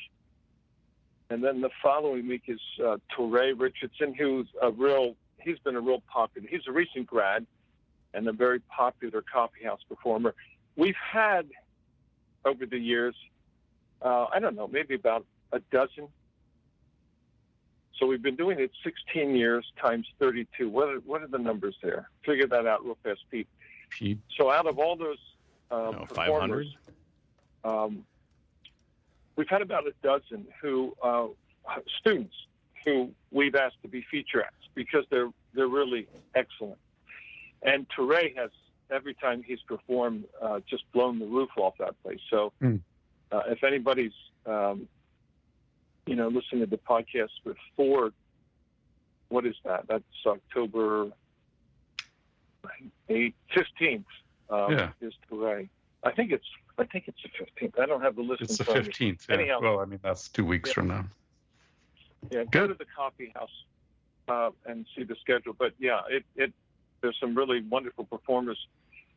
and 1.30 1.44
then 1.44 1.62
the 1.62 1.70
following 1.82 2.28
week 2.28 2.44
is 2.48 2.60
uh, 2.84 2.98
Richardson, 3.18 4.14
who's 4.14 4.48
a 4.62 4.72
real. 4.72 5.16
He's 5.40 5.60
been 5.60 5.76
a 5.76 5.82
real 5.82 6.04
popular. 6.08 6.48
He's 6.50 6.68
a 6.68 6.72
recent 6.72 7.08
grad, 7.08 7.46
and 8.14 8.28
a 8.28 8.34
very 8.34 8.60
popular 8.60 9.22
coffee 9.22 9.64
house 9.64 9.82
performer. 9.88 10.36
We've 10.76 10.96
had 10.96 11.50
over 12.46 12.66
the 12.66 12.78
years, 12.78 13.16
uh, 14.04 14.28
I 14.34 14.40
don't 14.40 14.56
know, 14.56 14.68
maybe 14.68 14.96
about 14.96 15.26
a 15.52 15.60
dozen. 15.72 16.08
So 18.00 18.08
we've 18.08 18.22
been 18.22 18.36
doing 18.36 18.60
it 18.60 18.72
16 18.84 19.36
years 19.36 19.66
times 19.82 20.08
32. 20.20 20.70
What 20.70 20.90
are, 20.90 20.98
what 21.00 21.22
are 21.22 21.28
the 21.28 21.38
numbers 21.38 21.76
there? 21.82 22.10
Figure 22.26 22.48
that 22.48 22.66
out 22.68 22.84
real 22.84 22.98
fast, 23.04 23.22
Pete. 23.32 23.48
Pete. 23.90 24.20
So 24.38 24.50
out 24.52 24.66
of 24.68 24.80
all 24.80 24.96
those 24.96 25.20
um, 25.72 25.92
No, 25.92 26.06
performers, 26.08 26.76
500? 27.64 27.86
um, 27.86 28.06
we've 29.36 29.48
had 29.50 29.62
about 29.62 29.86
a 29.88 29.94
dozen 30.02 30.48
who 30.62 30.96
uh, 31.04 31.28
students 32.00 32.36
who 32.84 33.12
we've 33.32 33.56
asked 33.56 33.82
to 33.84 33.88
be 33.88 34.04
feature 34.12 34.42
acts 34.44 34.68
because 34.76 35.06
they're 35.10 35.30
they're 35.54 35.68
really 35.68 36.08
excellent. 36.36 36.80
And 37.62 37.88
Touré 37.90 38.36
has 38.36 38.50
every 38.92 39.14
time 39.14 39.44
he's 39.44 39.62
performed 39.62 40.26
uh, 40.42 40.60
just 40.70 40.84
blown 40.92 41.20
the 41.20 41.26
roof 41.28 41.50
off 41.58 41.76
that 41.80 42.02
place. 42.04 42.20
So 42.30 42.52
Hmm. 42.60 42.78
Uh, 43.34 43.42
if 43.48 43.64
anybody's 43.64 44.14
um, 44.46 44.88
you 46.06 46.16
know 46.16 46.28
listening 46.28 46.62
to 46.62 46.68
the 46.68 46.78
podcast 46.78 47.32
before, 47.44 48.12
what 49.30 49.46
is 49.46 49.56
that? 49.66 49.86
That's 49.88 50.04
October 50.26 51.12
fifteenth. 53.54 54.06
Um, 54.50 54.72
Yeah. 54.72 54.92
is 55.02 55.14
Touré. 55.32 55.70
I 56.04 56.12
think 56.12 56.32
it's 56.32 56.46
I 56.78 56.86
think 56.86 57.06
it's 57.08 57.18
the 57.24 57.30
fifteenth. 57.38 57.80
I 57.80 57.86
don't 57.86 58.02
have 58.02 58.16
the 58.16 58.22
list. 58.22 58.42
It's 58.42 58.58
the 58.58 58.66
front 58.66 58.82
of 58.82 58.88
me. 58.88 58.94
15th. 58.94 59.28
Yeah. 59.30 59.36
Anyhow. 59.36 59.60
Well, 59.62 59.80
I 59.80 59.86
mean, 59.86 60.00
that's 60.04 60.30
two 60.30 60.46
weeks 60.46 60.70
Yeah. 60.70 60.74
from 60.74 60.88
now. 60.90 61.06
Yeah, 62.32 62.44
go 62.46 62.68
to 62.68 62.74
the 62.74 62.86
coffee 62.96 63.34
house 63.36 63.66
uh, 64.28 64.52
and 64.66 64.86
see 64.96 65.04
the 65.04 65.16
schedule. 65.22 65.54
But 65.58 65.74
yeah, 65.80 66.02
it, 66.10 66.24
it 66.36 66.54
there's 67.02 67.18
some 67.20 67.36
really 67.36 67.62
wonderful 67.62 68.06
performers, 68.06 68.60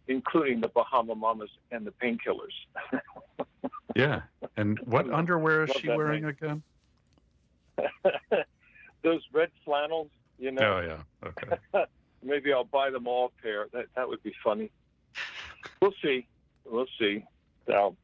including 0.08 0.60
the 0.60 0.68
Bahama 0.68 1.14
Mamas 1.14 1.50
and 1.70 1.86
the 1.86 1.92
Painkillers. 1.92 2.56
Yeah. 3.96 4.22
And 4.56 4.78
what 4.80 5.10
underwear 5.12 5.64
is 5.64 5.70
she 5.80 5.88
wearing 5.88 6.22
name. 6.22 6.30
again? 6.30 6.62
Those 9.02 9.22
red 9.32 9.50
flannels, 9.64 10.10
you 10.38 10.52
know. 10.52 10.78
Oh, 10.78 10.80
yeah. 10.80 11.28
Okay. 11.28 11.84
Maybe 12.22 12.52
I'll 12.52 12.64
buy 12.64 12.90
them 12.90 13.06
all 13.06 13.26
a 13.26 13.42
pair. 13.42 13.66
That 13.72 13.86
that 13.94 14.08
would 14.08 14.22
be 14.22 14.32
funny. 14.42 14.70
We'll 15.80 15.94
see. 16.02 16.26
We'll 16.64 16.86
see. 16.98 17.24
So, 17.66 17.96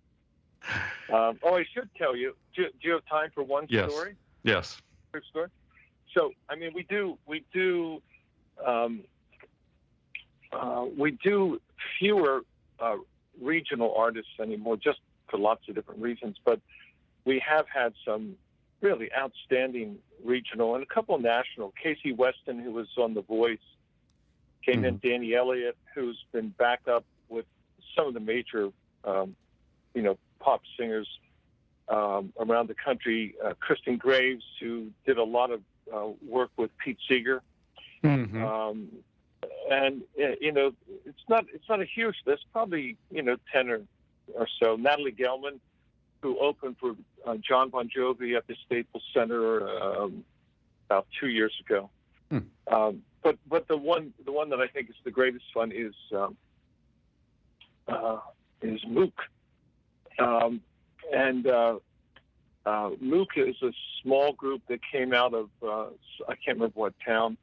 um, 1.13 1.39
oh, 1.43 1.57
I 1.57 1.65
should 1.75 1.91
tell 1.97 2.17
you. 2.17 2.35
Do, 2.55 2.65
do 2.65 2.89
you 2.89 2.93
have 2.93 3.03
time 3.11 3.31
for 3.35 3.43
one 3.43 3.67
Yes. 3.69 3.91
story? 3.91 4.17
Yes. 4.45 4.81
quick 5.13 5.25
story. 5.29 5.49
So, 6.15 6.31
I 6.49 6.57
mean, 6.57 6.73
we 6.75 6.85
do 6.85 7.19
we 7.27 7.45
do 7.53 8.03
um, 8.65 9.03
uh, 10.53 10.85
we 10.97 11.19
do 11.25 11.61
fewer 11.99 12.43
uh, 12.79 12.97
regional 13.41 13.95
artists 13.97 14.33
anymore, 14.41 14.77
just 14.77 14.99
for 15.33 15.39
lots 15.39 15.69
of 15.69 15.75
different 15.75 16.01
reasons. 16.01 16.37
But 16.45 16.61
we 17.25 17.41
have 17.41 17.67
had 17.69 17.95
some 18.05 18.37
really 18.83 19.11
outstanding 19.17 19.99
regional 20.23 20.75
and 20.75 20.83
a 20.85 20.87
couple 20.87 21.19
national. 21.19 21.73
Casey 21.83 22.13
Weston, 22.13 22.61
who 22.61 22.71
was 22.73 22.87
on 22.99 23.15
The 23.15 23.23
Voice, 23.23 23.59
came 24.65 24.85
in. 24.85 25.01
Danny 25.03 25.35
Elliott, 25.35 25.77
who's 25.95 26.23
been 26.33 26.51
back 26.51 26.83
up 26.87 27.05
with 27.29 27.47
some 27.97 28.07
of 28.07 28.15
the 28.15 28.21
major, 28.21 28.69
um, 29.05 29.35
you 29.95 30.03
know, 30.03 30.19
pop 30.39 30.61
singers 30.79 31.09
um, 31.89 32.33
around 32.39 32.69
the 32.69 32.75
country. 32.75 33.35
Uh, 33.45 33.55
Kristen 33.59 33.97
Graves, 33.97 34.45
who 34.61 34.91
did 35.07 35.19
a 35.19 35.25
lot 35.25 35.51
of 35.51 35.63
uh, 35.93 36.09
work 36.29 36.51
with 36.57 36.71
Pete 36.79 36.99
Seeger, 37.09 37.43
Mhm. 38.05 38.41
um, 38.43 38.89
and 39.71 40.03
uh, 40.23 40.35
you 40.41 40.53
know, 40.53 40.73
it's 41.05 41.29
not 41.29 41.47
it's 41.53 41.69
not 41.69 41.81
a 41.81 41.85
huge 41.85 42.17
list. 42.27 42.45
Probably 42.53 42.97
you 43.11 43.23
know 43.23 43.37
ten 43.53 43.69
or 43.69 43.81
or 44.35 44.47
so. 44.63 44.77
Natalie 44.77 45.13
Gelman, 45.13 45.61
who 46.21 46.39
opened 46.39 46.77
for 46.79 46.95
uh, 47.27 47.37
Jon 47.37 47.71
Bon 47.71 47.89
Jovi 47.89 48.37
at 48.37 48.47
the 48.47 48.57
Staples 48.67 49.03
Center 49.15 49.69
um, 49.69 50.25
about 50.87 51.07
two 51.21 51.29
years 51.29 51.53
ago. 51.65 51.91
Hmm. 52.31 52.39
Um, 52.73 53.03
but 53.23 53.39
but 53.49 53.69
the 53.69 53.77
one 53.77 54.13
the 54.25 54.33
one 54.33 54.51
that 54.51 54.61
I 54.61 54.67
think 54.67 54.91
is 54.91 54.97
the 55.05 55.11
greatest 55.11 55.45
one 55.55 55.73
is 55.73 55.95
um, 56.15 56.37
uh, 57.89 58.19
is 58.63 58.81
Mook, 58.87 59.15
um, 60.19 60.61
and 61.13 61.47
uh, 61.47 61.79
uh, 62.67 62.91
Mook 63.01 63.31
is 63.37 63.57
a 63.63 63.73
small 64.03 64.33
group 64.33 64.63
that 64.69 64.81
came 64.91 65.13
out 65.13 65.35
of 65.35 65.51
uh, 65.63 65.87
I 66.29 66.35
can't 66.35 66.59
remember 66.59 66.73
what 66.75 66.95
town, 67.05 67.37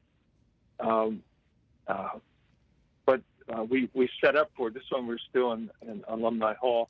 um, 0.80 1.24
uh, 1.88 2.19
uh, 3.60 3.64
we 3.64 3.90
we 3.94 4.10
set 4.24 4.36
up 4.36 4.52
for 4.56 4.70
this 4.70 4.84
one. 4.90 5.08
We're 5.08 5.18
still 5.30 5.54
in, 5.54 5.70
in 5.82 6.04
Alumni 6.08 6.54
Hall, 6.56 6.90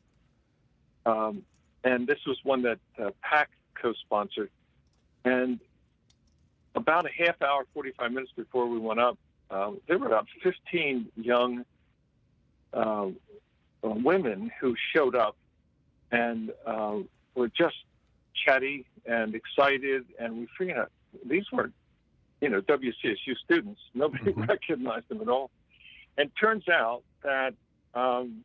um, 1.05 1.43
and 1.83 2.07
this 2.07 2.19
was 2.27 2.37
one 2.43 2.61
that 2.63 2.79
uh, 2.97 3.11
PAC 3.21 3.49
co-sponsored, 3.75 4.49
and 5.25 5.59
about 6.75 7.05
a 7.05 7.25
half 7.25 7.41
hour, 7.41 7.65
45 7.73 8.11
minutes 8.11 8.31
before 8.35 8.67
we 8.67 8.77
went 8.77 8.99
up, 8.99 9.17
um, 9.49 9.79
there 9.87 9.97
were 9.97 10.07
about 10.07 10.27
15 10.43 11.07
young 11.15 11.65
uh, 12.73 12.77
uh, 12.77 13.09
women 13.81 14.51
who 14.61 14.75
showed 14.93 15.15
up 15.15 15.35
and 16.11 16.51
uh, 16.65 16.97
were 17.35 17.47
just 17.49 17.75
chatty 18.45 18.85
and 19.05 19.35
excited. 19.35 20.05
And 20.19 20.37
we 20.37 20.47
figured 20.57 20.77
out 20.77 20.91
these 21.25 21.45
weren't 21.51 21.73
you 22.41 22.49
know, 22.49 22.61
WCSU 22.61 23.35
students. 23.43 23.81
Nobody 23.93 24.31
Mhm. 24.31 24.47
recognized 24.49 25.09
them 25.09 25.21
at 25.21 25.27
all. 25.27 25.49
And 26.19 26.29
turns 26.35 26.67
out 26.67 27.03
that 27.23 27.53
um, 27.95 28.43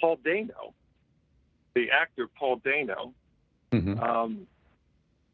Paul 0.00 0.18
Dano, 0.24 0.72
the 1.74 1.90
actor 1.90 2.26
Paul 2.26 2.56
Dano, 2.56 3.12
Mhm. 3.72 4.00
um, 4.02 4.46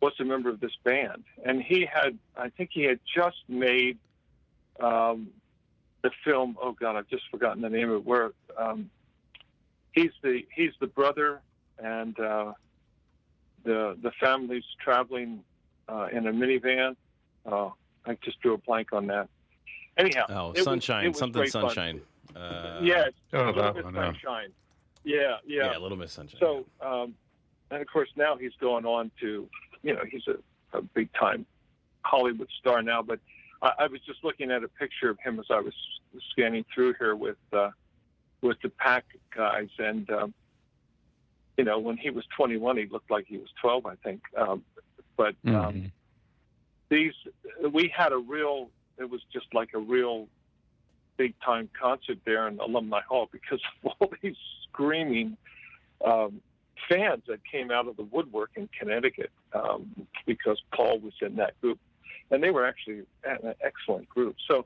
was 0.01 0.15
a 0.19 0.25
member 0.25 0.49
of 0.49 0.59
this 0.61 0.75
band, 0.83 1.25
and 1.45 1.63
he 1.63 1.85
had, 1.85 2.19
I 2.35 2.49
think, 2.49 2.71
he 2.73 2.83
had 2.85 2.99
just 3.15 3.37
made 3.49 3.99
um, 4.81 5.31
the 6.03 6.11
film. 6.25 6.57
Oh 6.61 6.73
God, 6.73 6.97
I've 6.97 7.09
just 7.09 7.29
forgotten 7.31 7.61
the 7.61 7.69
name 7.69 7.91
of 7.91 7.97
it. 7.97 8.05
Where 8.07 8.33
um, 8.57 8.91
he's 9.93 10.13
the 10.23 10.47
he's 10.55 10.73
the 10.81 10.87
brother, 10.87 11.41
and 11.79 12.19
uh, 12.19 12.55
the 13.63 13.97
the 14.03 14.11
family's 14.13 14.65
traveling 14.81 15.45
uh, 15.89 16.09
in 16.11 16.27
a 16.27 16.33
minivan. 16.33 16.97
Uh, 17.45 17.71
I 18.07 18.17
just 18.25 18.41
drew 18.41 18.55
a 18.55 18.59
blank 18.59 18.93
on 18.95 19.07
that. 19.09 19.29
Anyhow, 19.97 20.27
Oh, 20.29 20.49
it 20.51 20.57
was- 20.57 20.65
sunshine, 20.65 21.05
it 21.05 21.09
was 21.09 21.19
something 21.19 21.41
great 21.41 21.53
fun. 21.53 21.63
sunshine. 21.63 22.01
Uh, 22.35 22.81
yeah, 22.83 23.07
Oh, 23.33 23.47
Little 23.47 23.63
that 23.63 23.75
Miss 23.75 23.85
one. 23.85 23.95
Yeah. 23.95 24.05
Sunshine. 24.07 24.53
Yeah, 25.03 25.37
yeah. 25.47 25.73
yeah, 25.73 25.79
Little 25.79 25.97
Miss 25.99 26.13
Sunshine. 26.13 26.41
So, 26.41 26.67
um, 26.81 27.15
and 27.71 27.81
of 27.83 27.89
course, 27.89 28.09
now 28.17 28.37
he's 28.37 28.55
going 28.61 28.85
on 28.87 29.11
to, 29.21 29.49
you 29.83 29.95
know, 29.95 30.03
he's 30.11 30.27
a, 30.29 30.37
a 30.79 30.83
big 30.83 31.13
time 31.15 31.45
Hollywood 32.05 32.49
star 32.59 32.83
now. 32.83 33.03
But 33.03 33.19
I, 33.63 33.73
I 33.81 33.87
was 33.89 34.01
just 34.07 34.23
looking 34.25 34.51
at 34.51 34.63
a 34.63 34.69
picture 34.69 35.11
of 35.11 35.19
him 35.21 35.39
as 35.41 35.47
I 35.51 35.61
was 35.61 35.75
scanning 36.31 36.65
through 36.75 36.95
here 36.99 37.17
with 37.17 37.37
uh, 37.53 37.71
with 38.43 38.61
the 38.63 38.69
PAC 38.71 39.05
guys, 39.35 39.69
and 39.79 40.09
um, 40.11 40.35
you 41.59 41.65
know, 41.65 41.79
when 41.79 41.97
he 41.97 42.11
was 42.11 42.25
21, 42.37 42.77
he 42.79 42.87
looked 42.87 43.11
like 43.11 43.27
he 43.27 43.37
was 43.39 43.49
12, 43.61 43.85
I 43.87 43.95
think. 43.97 44.23
Um, 44.37 44.65
but 45.17 45.35
um, 45.47 45.53
Mhm. 45.53 45.91
these, 46.89 47.13
we 47.71 47.89
had 47.95 48.13
a 48.13 48.19
real, 48.19 48.71
it 49.01 49.11
was 49.11 49.21
just 49.33 49.47
like 49.53 49.71
a 49.75 49.79
real 49.79 50.29
big 51.17 51.35
time 51.45 51.69
concert 51.81 52.19
there 52.25 52.49
in 52.49 52.59
Alumni 52.61 53.01
Hall 53.09 53.29
because 53.33 53.61
of 53.85 53.93
all 54.01 54.13
these 54.23 54.37
screaming 54.69 55.37
um, 56.05 56.41
fans 56.89 57.23
that 57.29 57.41
came 57.51 57.71
out 57.71 57.87
of 57.89 57.97
the 57.97 58.05
woodwork 58.05 58.51
in 58.57 58.69
Connecticut 58.79 59.31
um, 59.53 60.07
because 60.27 60.61
Paul 60.75 60.99
was 61.01 61.13
in 61.21 61.37
that 61.37 61.61
group. 61.61 61.79
And 62.31 62.43
they 62.43 62.51
were 62.51 62.65
actually 62.67 63.03
an 63.25 63.55
excellent 63.63 64.09
group. 64.09 64.37
So 64.49 64.65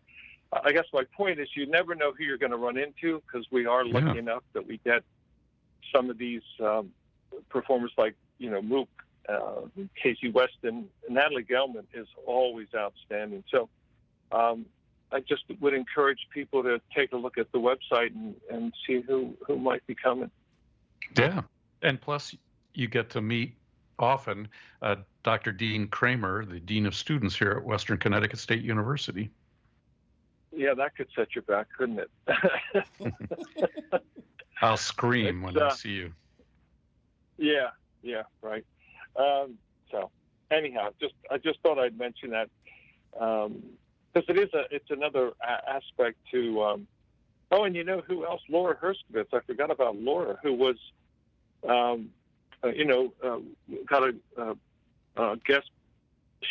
I 0.52 0.72
guess 0.72 0.84
my 0.92 1.04
point 1.16 1.40
is 1.40 1.48
you 1.56 1.66
never 1.66 1.94
know 1.94 2.12
who 2.16 2.24
you're 2.24 2.38
going 2.38 2.52
to 2.52 2.58
run 2.58 2.76
into 2.76 3.22
because 3.26 3.46
we 3.50 3.66
are 3.66 3.84
lucky 3.84 4.12
Yeah. 4.14 4.20
enough 4.20 4.42
that 4.52 4.66
we 4.66 4.78
get 4.84 5.02
some 5.94 6.10
of 6.10 6.18
these 6.18 6.42
um, 6.60 6.90
performers 7.48 7.92
like, 7.96 8.14
you 8.38 8.50
know, 8.50 8.60
Mook, 8.62 8.88
uh, 9.28 9.62
Casey 10.00 10.30
Weston, 10.30 10.88
Natalie 11.08 11.44
Gelman 11.44 11.86
is 11.94 12.06
always 12.26 12.68
outstanding. 12.76 13.42
So 13.50 13.68
um, 14.34 14.66
I 15.12 15.20
just 15.20 15.44
would 15.60 15.74
encourage 15.74 16.18
people 16.32 16.62
to 16.64 16.80
take 16.94 17.12
a 17.12 17.16
look 17.16 17.38
at 17.38 17.50
the 17.52 17.58
website 17.58 18.14
and, 18.14 18.34
and 18.50 18.72
see 18.86 19.00
who, 19.00 19.34
who 19.46 19.56
might 19.56 19.86
be 19.86 19.94
coming. 19.94 20.30
Yeah, 21.16 21.42
and 21.82 22.00
plus 22.00 22.34
you 22.74 22.88
get 22.88 23.10
to 23.10 23.20
meet 23.20 23.54
often 23.98 24.48
uh, 24.82 24.96
Dr. 25.22 25.52
Dean 25.52 25.86
Kramer, 25.86 26.44
the 26.44 26.58
dean 26.58 26.86
of 26.86 26.94
students 26.94 27.36
here 27.36 27.52
at 27.52 27.64
Western 27.64 27.98
Connecticut 27.98 28.40
State 28.40 28.62
University. 28.62 29.30
Yeah, 30.52 30.74
that 30.74 30.96
could 30.96 31.08
set 31.16 31.34
you 31.34 31.42
back, 31.42 31.66
couldn't 31.76 32.00
it? 32.00 32.10
I'll 34.62 34.76
scream 34.76 35.42
when 35.42 35.54
It's, 35.54 35.62
I 35.62 35.66
uh, 35.66 35.70
see 35.70 35.90
you. 35.90 36.12
yeah, 37.38 37.70
yeah, 38.02 38.22
right. 38.42 38.64
Um, 39.16 39.58
so 39.90 40.10
anyhow, 40.50 40.90
just 41.00 41.14
I 41.30 41.38
just 41.38 41.60
thought 41.60 41.78
I'd 41.78 41.98
mention 41.98 42.30
that 42.30 42.48
because 44.14 44.28
it 44.28 44.38
is 44.38 44.54
a 44.54 44.64
it's 44.74 44.90
another 44.90 45.32
aspect 45.42 46.16
to. 46.30 46.62
Um, 46.62 46.86
oh, 47.50 47.64
and 47.64 47.74
you 47.74 47.84
know 47.84 48.02
who 48.06 48.24
else? 48.24 48.42
Laura 48.48 48.76
Herscovitch. 48.76 49.26
I 49.32 49.40
forgot 49.40 49.70
about 49.70 49.96
Laura, 49.96 50.38
who 50.42 50.54
was, 50.54 50.76
um, 51.68 52.10
uh, 52.62 52.68
you 52.68 52.84
know, 52.84 53.12
uh, 53.22 53.38
got 53.86 54.02
a, 54.02 54.14
uh, 54.36 54.54
uh 55.16 55.36
guest 55.46 55.70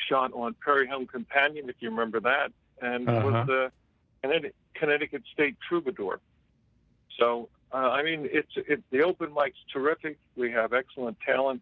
shot 0.10 0.32
on 0.34 0.56
Prairie 0.60 0.88
Home 0.88 1.08
Companion, 1.08 1.70
if 1.70 1.76
you 1.80 1.90
remember 1.90 2.20
that, 2.22 2.52
and 2.82 3.08
Uh-huh. 3.08 3.22
was 3.22 3.48
the 3.48 3.72
Connecticut, 4.22 4.56
Connecticut 4.74 5.24
State 5.32 5.56
Troubadour. 5.68 6.20
So 7.20 7.50
uh, 7.72 7.90
I 7.90 8.04
mean, 8.04 8.30
it's 8.32 8.52
it, 8.56 8.84
the 8.92 9.02
open 9.02 9.34
mic's 9.34 9.58
terrific. 9.72 10.18
We 10.36 10.52
have 10.52 10.74
excellent 10.74 11.18
talent. 11.26 11.62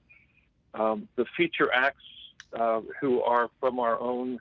Um, 0.73 1.07
the 1.15 1.25
feature 1.37 1.71
acts 1.73 2.03
uh, 2.53 2.81
who 2.99 3.21
are 3.21 3.49
from 3.59 3.79
our 3.79 3.99
own 3.99 4.39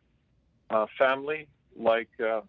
family, 0.99 1.47
like 1.77 2.09
uh, 2.21 2.41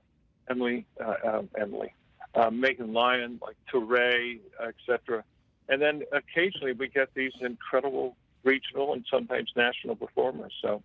Emily, 0.49 0.85
uh, 0.99 1.15
uh, 1.23 1.41
Emily, 1.57 1.93
uh, 2.35 2.49
Megan 2.49 2.93
Lyon, 2.93 3.39
like 3.41 3.55
Touré, 3.71 4.39
etc. 4.65 5.23
And 5.69 5.81
then 5.81 6.03
occasionally 6.11 6.73
we 6.73 6.87
get 6.87 7.13
these 7.13 7.33
incredible 7.39 8.15
regional 8.43 8.93
and 8.93 9.05
sometimes 9.09 9.51
national 9.55 9.95
performers. 9.95 10.53
So 10.61 10.81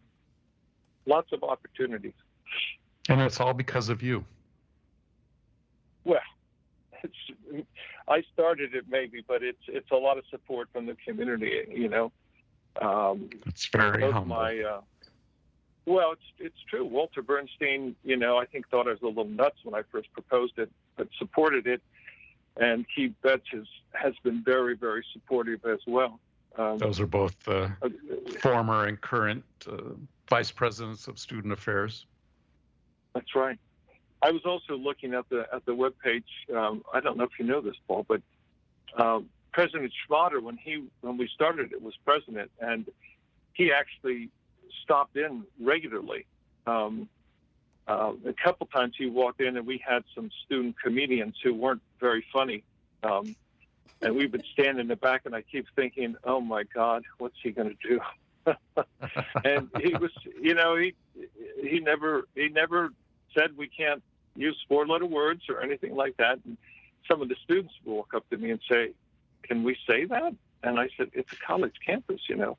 lots 1.06 1.32
of 1.32 1.42
opportunities. 1.42 2.12
And 3.08 3.20
it's 3.20 3.40
all 3.40 3.54
because 3.54 3.88
of 3.88 4.02
you. 4.02 4.24
Well, 6.04 6.20
it's, 7.02 7.66
I 8.08 8.22
started 8.32 8.74
it 8.74 8.84
maybe, 8.88 9.24
but 9.26 9.42
it's 9.42 9.62
it's 9.68 9.90
a 9.90 9.96
lot 9.96 10.18
of 10.18 10.24
support 10.30 10.68
from 10.72 10.86
the 10.86 10.96
community. 11.06 11.66
You 11.68 11.88
know, 11.88 12.12
um, 12.80 13.30
It's 13.46 13.66
very 13.66 14.02
humble. 14.02 14.36
my 14.36 14.60
uh, 14.60 14.80
well, 15.86 16.12
it's 16.12 16.22
it's 16.38 16.62
true. 16.68 16.84
Walter 16.84 17.22
Bernstein, 17.22 17.94
you 18.04 18.16
know, 18.16 18.36
I 18.36 18.44
think 18.44 18.68
thought 18.68 18.88
I 18.88 18.90
was 18.90 19.02
a 19.02 19.06
little 19.06 19.24
nuts 19.24 19.58
when 19.62 19.74
I 19.74 19.82
first 19.90 20.12
proposed 20.12 20.58
it, 20.58 20.70
but 20.96 21.08
supported 21.18 21.66
it. 21.66 21.80
And 22.58 22.86
Keith 22.94 23.12
Betts 23.22 23.46
has, 23.52 23.66
has 23.92 24.14
been 24.22 24.42
very, 24.42 24.76
very 24.76 25.04
supportive 25.12 25.64
as 25.66 25.80
well. 25.86 26.18
Um, 26.56 26.78
Those 26.78 27.00
are 27.00 27.06
both 27.06 27.36
uh, 27.46 27.68
uh, 27.82 27.88
former 28.40 28.86
and 28.86 28.98
current 28.98 29.44
uh, 29.70 29.76
vice 30.28 30.50
presidents 30.50 31.06
of 31.06 31.18
student 31.18 31.52
affairs. 31.52 32.06
That's 33.14 33.34
right. 33.34 33.58
I 34.22 34.30
was 34.30 34.42
also 34.46 34.76
looking 34.76 35.14
at 35.14 35.28
the 35.28 35.46
at 35.52 35.64
the 35.66 35.72
webpage. 35.72 36.24
Um, 36.54 36.82
I 36.92 37.00
don't 37.00 37.16
know 37.16 37.24
if 37.24 37.38
you 37.38 37.44
know 37.44 37.60
this, 37.60 37.76
Paul, 37.86 38.06
but 38.08 38.22
um, 38.96 39.28
President 39.52 39.92
Schmotter, 40.08 40.42
when 40.42 40.56
he 40.56 40.84
when 41.02 41.16
we 41.18 41.28
started 41.28 41.72
it, 41.72 41.82
was 41.82 41.94
president, 42.04 42.50
and 42.60 42.86
he 43.52 43.70
actually 43.70 44.30
stopped 44.82 45.16
in 45.16 45.44
regularly. 45.60 46.26
Um, 46.66 47.08
uh, 47.88 48.12
a 48.26 48.32
couple 48.32 48.66
times 48.66 48.94
he 48.98 49.06
walked 49.06 49.40
in, 49.40 49.56
and 49.56 49.66
we 49.66 49.82
had 49.86 50.02
some 50.14 50.30
student 50.44 50.74
comedians 50.80 51.36
who 51.42 51.54
weren't 51.54 51.82
very 52.00 52.24
funny, 52.32 52.64
um, 53.04 53.36
and 54.02 54.16
we 54.16 54.26
would 54.26 54.44
stand 54.52 54.80
in 54.80 54.88
the 54.88 54.96
back, 54.96 55.22
and 55.24 55.34
I 55.34 55.42
keep 55.42 55.66
thinking, 55.76 56.16
"Oh 56.24 56.40
my 56.40 56.64
God, 56.64 57.04
what's 57.18 57.36
he 57.42 57.52
going 57.52 57.76
to 57.76 57.88
do?" 57.88 58.00
and 59.44 59.70
he 59.80 59.94
was, 59.94 60.10
you 60.40 60.54
know, 60.54 60.76
he 60.76 60.94
he 61.62 61.78
never 61.80 62.26
he 62.34 62.48
never 62.48 62.90
said 63.36 63.56
we 63.56 63.68
can't 63.68 64.02
use 64.34 64.56
four 64.68 64.86
letter 64.86 65.06
words 65.06 65.42
or 65.48 65.62
anything 65.62 65.94
like 65.94 66.16
that. 66.16 66.38
And 66.44 66.56
some 67.08 67.22
of 67.22 67.28
the 67.28 67.36
students 67.44 67.74
would 67.84 67.92
walk 67.92 68.14
up 68.14 68.28
to 68.30 68.36
me 68.36 68.50
and 68.50 68.60
say, 68.68 68.90
"Can 69.44 69.62
we 69.62 69.76
say 69.88 70.04
that?" 70.06 70.34
And 70.64 70.80
I 70.80 70.88
said, 70.96 71.10
"It's 71.12 71.32
a 71.32 71.36
college 71.36 71.74
campus, 71.84 72.20
you 72.28 72.36
know." 72.36 72.58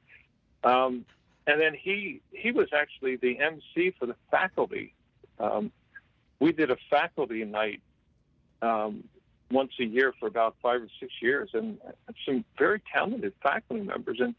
Um, 0.63 1.05
and 1.47 1.59
then 1.61 1.73
he 1.73 2.21
he 2.31 2.51
was 2.51 2.67
actually 2.73 3.15
the 3.15 3.39
MC 3.39 3.93
for 3.97 4.05
the 4.05 4.15
faculty. 4.29 4.93
Um, 5.39 5.71
we 6.39 6.51
did 6.51 6.69
a 6.69 6.77
faculty 6.89 7.43
night 7.45 7.81
um, 8.61 9.05
once 9.49 9.71
a 9.79 9.85
year 9.85 10.13
for 10.19 10.27
about 10.27 10.55
five 10.61 10.81
or 10.81 10.89
six 10.99 11.13
years, 11.21 11.49
and 11.53 11.77
some 12.25 12.43
very 12.57 12.81
talented 12.93 13.33
faculty 13.41 13.81
members. 13.81 14.19
And 14.19 14.35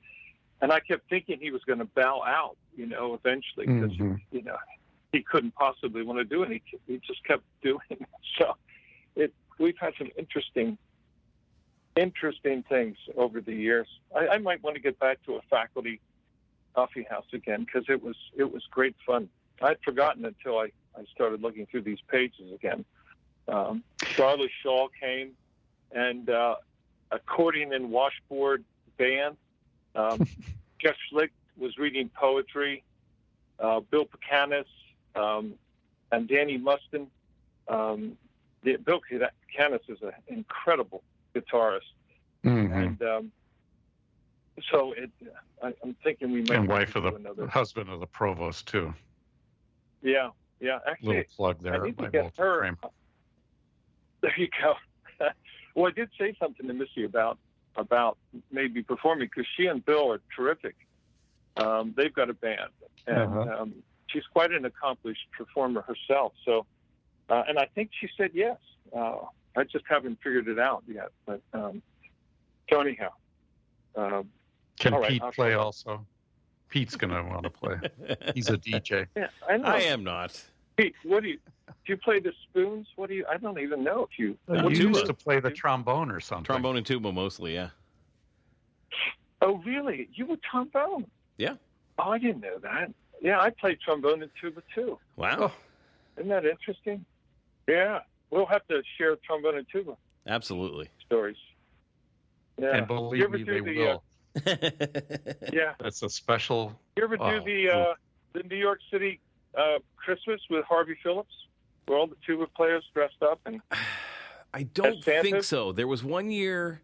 and 0.60 0.70
I 0.70 0.80
kept 0.80 1.08
thinking 1.08 1.38
he 1.40 1.50
was 1.50 1.62
going 1.64 1.78
to 1.78 1.86
bow 1.86 2.22
out, 2.24 2.56
you 2.76 2.86
know, 2.86 3.14
eventually 3.14 3.66
because 3.66 3.96
Mhm. 3.96 4.20
you 4.30 4.42
know 4.42 4.58
he 5.12 5.22
couldn't 5.22 5.54
possibly 5.54 6.02
want 6.02 6.18
to 6.18 6.24
do 6.24 6.42
it. 6.42 6.50
He, 6.50 6.62
he 6.86 6.98
just 6.98 7.24
kept 7.24 7.42
doing 7.62 7.80
it. 7.90 8.02
So 8.36 8.54
it 9.16 9.32
we've 9.58 9.78
had 9.78 9.94
some 9.98 10.10
interesting 10.16 10.76
interesting 11.96 12.62
things 12.68 12.96
over 13.16 13.40
the 13.40 13.54
years. 13.54 13.88
I, 14.14 14.28
I 14.28 14.38
might 14.38 14.62
want 14.62 14.76
to 14.76 14.82
get 14.82 14.98
back 15.00 15.20
to 15.24 15.36
a 15.36 15.40
faculty 15.50 16.00
coffee 16.78 17.06
house 17.10 17.26
again 17.32 17.64
because 17.64 17.84
it 17.88 18.00
was 18.04 18.14
it 18.36 18.52
was 18.52 18.62
great 18.70 18.94
fun. 19.04 19.28
I'd 19.60 19.80
forgotten 19.84 20.24
until 20.24 20.58
I, 20.58 20.66
I 20.96 21.02
started 21.12 21.42
looking 21.42 21.66
through 21.66 21.82
these 21.82 21.98
pages 22.08 22.52
again. 22.54 22.84
Um, 23.48 23.82
Charlie 24.14 24.50
Shaw 24.62 24.86
came 25.00 25.30
and 25.90 26.30
uh, 26.30 26.54
accordion 27.10 27.72
and 27.72 27.90
washboard 27.90 28.62
band. 28.96 29.36
Um, 29.96 30.24
Jeff 30.78 30.94
Schlick 31.10 31.30
was 31.56 31.76
reading 31.78 32.08
poetry. 32.14 32.84
Uh, 33.58 33.80
Bill 33.80 34.06
Pacanis 34.06 34.66
um, 35.16 35.54
and 36.12 36.28
Danny 36.28 36.58
Mustin. 36.58 37.08
Um, 37.66 38.16
the, 38.62 38.76
Bill 38.76 39.00
Pacanis 39.10 39.80
is 39.88 39.98
an 40.02 40.12
incredible 40.28 41.02
guitarist, 41.34 41.90
Mhm. 42.44 42.72
and 42.72 43.02
um, 43.02 43.32
so 44.70 44.92
it, 44.92 45.10
I, 45.62 45.72
I'm 45.82 45.94
thinking 46.04 46.32
we 46.32 46.40
might 46.42 46.50
And 46.52 46.62
need 46.62 46.70
wife 46.72 46.96
of 46.96 47.02
the 47.04 47.14
another. 47.14 47.46
husband 47.46 47.88
of 47.90 48.00
the 48.00 48.06
provost 48.06 48.66
too. 48.68 48.94
yeah, 50.02 50.30
yeah. 50.60 50.78
Actually, 50.88 51.08
Little 51.16 51.22
plug 51.36 51.56
I 51.60 51.70
there 51.70 51.84
need 51.84 51.96
by 51.96 52.04
to 52.06 52.10
get 52.10 52.36
her. 52.38 52.58
Kramer. 52.60 52.76
There 54.20 54.32
you 54.36 54.48
go. 54.60 54.74
well, 55.76 55.86
I 55.86 55.94
did 55.94 56.10
say 56.18 56.34
something 56.40 56.66
to 56.66 56.74
Missy 56.74 57.04
about 57.04 57.38
about 57.76 58.18
maybe 58.50 58.82
performing 58.82 59.28
because 59.28 59.46
she 59.56 59.66
and 59.66 59.84
Bill 59.84 60.10
are 60.12 60.20
terrific. 60.34 60.74
Um, 61.56 61.94
they've 61.96 62.12
got 62.12 62.28
a 62.28 62.34
band, 62.34 62.70
and 63.06 63.16
Uh-huh. 63.32 63.62
um, 63.62 63.74
she's 64.08 64.24
quite 64.32 64.50
an 64.50 64.64
accomplished 64.64 65.20
performer 65.36 65.82
herself. 65.82 66.32
So, 66.44 66.66
uh, 67.28 67.44
and 67.46 67.58
I 67.60 67.66
think 67.76 67.90
she 68.00 68.08
said 68.16 68.30
yes. 68.34 68.56
Uh, 68.96 69.18
I 69.56 69.62
just 69.64 69.84
haven't 69.88 70.18
figured 70.22 70.48
it 70.48 70.58
out 70.58 70.82
yet. 70.88 71.10
But 71.24 71.40
um, 71.52 71.80
so 72.68 72.80
anyhow, 72.80 73.10
um, 73.94 74.28
Can 74.78 74.94
All 74.94 75.00
right, 75.00 75.10
Pete 75.10 75.22
I'll 75.22 75.32
play 75.32 75.52
try. 75.52 75.58
also? 75.58 76.06
Pete's 76.68 76.96
gonna 76.96 77.24
want 77.24 77.44
to 77.44 77.50
play. 77.50 77.76
He's 78.34 78.48
a 78.50 78.58
DJ. 78.58 79.06
yeah, 79.16 79.28
I. 79.48 79.54
I 79.54 79.78
am 79.80 80.04
not. 80.04 80.40
Pete, 80.76 80.94
what 81.04 81.22
do 81.22 81.30
you? 81.30 81.38
Do 81.66 81.74
you 81.94 81.96
play 81.96 82.20
the 82.20 82.32
spoons? 82.44 82.86
What 82.96 83.08
do 83.08 83.14
you? 83.14 83.24
I 83.28 83.36
don't 83.38 83.58
even 83.58 83.82
know 83.82 84.06
if 84.10 84.18
you. 84.18 84.36
Uh, 84.48 84.68
you 84.68 84.74
do 84.74 84.82
you 84.82 84.88
used 84.88 85.06
to 85.06 85.14
play 85.14 85.40
the 85.40 85.50
trombone 85.50 86.10
or 86.10 86.20
something. 86.20 86.44
Trombone 86.44 86.76
and 86.76 86.86
tuba 86.86 87.12
mostly, 87.12 87.54
yeah. 87.54 87.70
Oh, 89.40 89.58
really? 89.64 90.08
You 90.14 90.26
were 90.26 90.36
trombone? 90.50 91.06
Yeah. 91.38 91.54
Oh, 91.98 92.10
I 92.10 92.18
didn't 92.18 92.40
know 92.40 92.58
that. 92.58 92.92
Yeah, 93.20 93.40
I 93.40 93.50
played 93.50 93.80
trombone 93.80 94.22
and 94.22 94.30
tuba 94.40 94.62
too. 94.74 94.98
Wow. 95.16 95.36
Oh. 95.40 95.52
Isn't 96.16 96.28
that 96.28 96.44
interesting? 96.44 97.04
Yeah, 97.66 98.00
we'll 98.30 98.46
have 98.46 98.66
to 98.68 98.82
share 98.96 99.16
trombone 99.24 99.58
and 99.58 99.66
tuba 99.70 99.96
Absolutely. 100.26 100.88
stories. 101.06 101.36
Yeah. 102.60 102.76
And 102.76 102.86
believe 102.86 103.30
me, 103.30 103.42
they 103.44 103.60
the, 103.60 103.70
uh, 103.70 103.84
will. 103.84 104.02
yeah. 105.52 105.74
That's 105.80 106.02
a 106.02 106.08
special. 106.08 106.78
You 106.96 107.04
ever 107.04 107.16
do 107.16 107.22
Oh, 107.24 107.40
the 107.44 107.70
uh, 107.70 107.94
the 108.32 108.42
New 108.44 108.56
York 108.56 108.80
City 108.90 109.20
uh, 109.56 109.78
Christmas 109.96 110.40
with 110.50 110.64
Harvey 110.64 110.96
Phillips, 111.02 111.34
where 111.86 111.98
all 111.98 112.06
the 112.06 112.16
tuba 112.26 112.46
players 112.46 112.84
dressed 112.94 113.22
up 113.22 113.40
and 113.46 113.60
I 114.54 114.62
don't 114.62 115.04
think 115.04 115.42
so. 115.44 115.72
There 115.72 115.86
was 115.86 116.02
one 116.02 116.30
year 116.30 116.80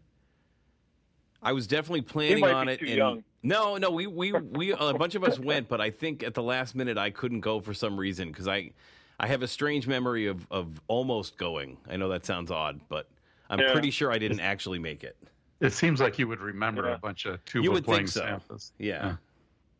I 1.41 1.51
was 1.53 1.67
definitely 1.67 2.01
planning 2.01 2.41
might 2.41 2.51
on 2.53 2.65
be 2.67 2.73
it. 2.73 2.79
too 2.79 2.85
and 2.87 2.95
young. 2.95 3.23
No, 3.43 3.77
no, 3.77 3.91
we 3.91 4.07
we 4.07 4.31
we 4.33 4.71
a 4.71 4.93
bunch 4.93 5.15
of 5.15 5.23
us 5.23 5.37
went, 5.39 5.67
but 5.67 5.79
I 5.81 5.91
think 5.91 6.23
at 6.23 6.33
the 6.33 6.41
last 6.43 6.75
minute 6.75 6.97
I 6.97 7.11
couldn't 7.11 7.41
go 7.41 7.59
for 7.59 7.73
some 7.73 7.97
reason 7.97 8.29
because 8.29 8.47
I 8.47 8.71
I 9.19 9.27
have 9.27 9.43
a 9.43 9.47
strange 9.47 9.87
memory 9.87 10.25
of 10.27 10.47
of 10.49 10.81
almost 10.87 11.37
going. 11.37 11.77
I 11.89 11.97
know 11.97 12.09
that 12.09 12.25
sounds 12.25 12.49
odd, 12.51 12.79
but 12.89 13.07
I'm 13.49 13.59
Yeah. 13.59 13.71
pretty 13.71 13.91
sure 13.91 14.11
I 14.11 14.17
didn't 14.17 14.39
actually 14.39 14.79
make 14.79 15.03
it. 15.03 15.15
It 15.61 15.71
seems 15.73 16.01
like 16.01 16.19
you 16.19 16.27
would 16.27 16.41
remember 16.41 16.85
Yeah. 16.87 16.95
a 16.95 16.97
bunch 16.97 17.25
of 17.25 17.43
tuba 17.45 17.63
You 17.63 17.71
would 17.71 17.85
playing 17.85 18.07
think 18.07 18.09
so. 18.09 18.21
Santas. 18.21 18.71
Yeah. 18.77 19.15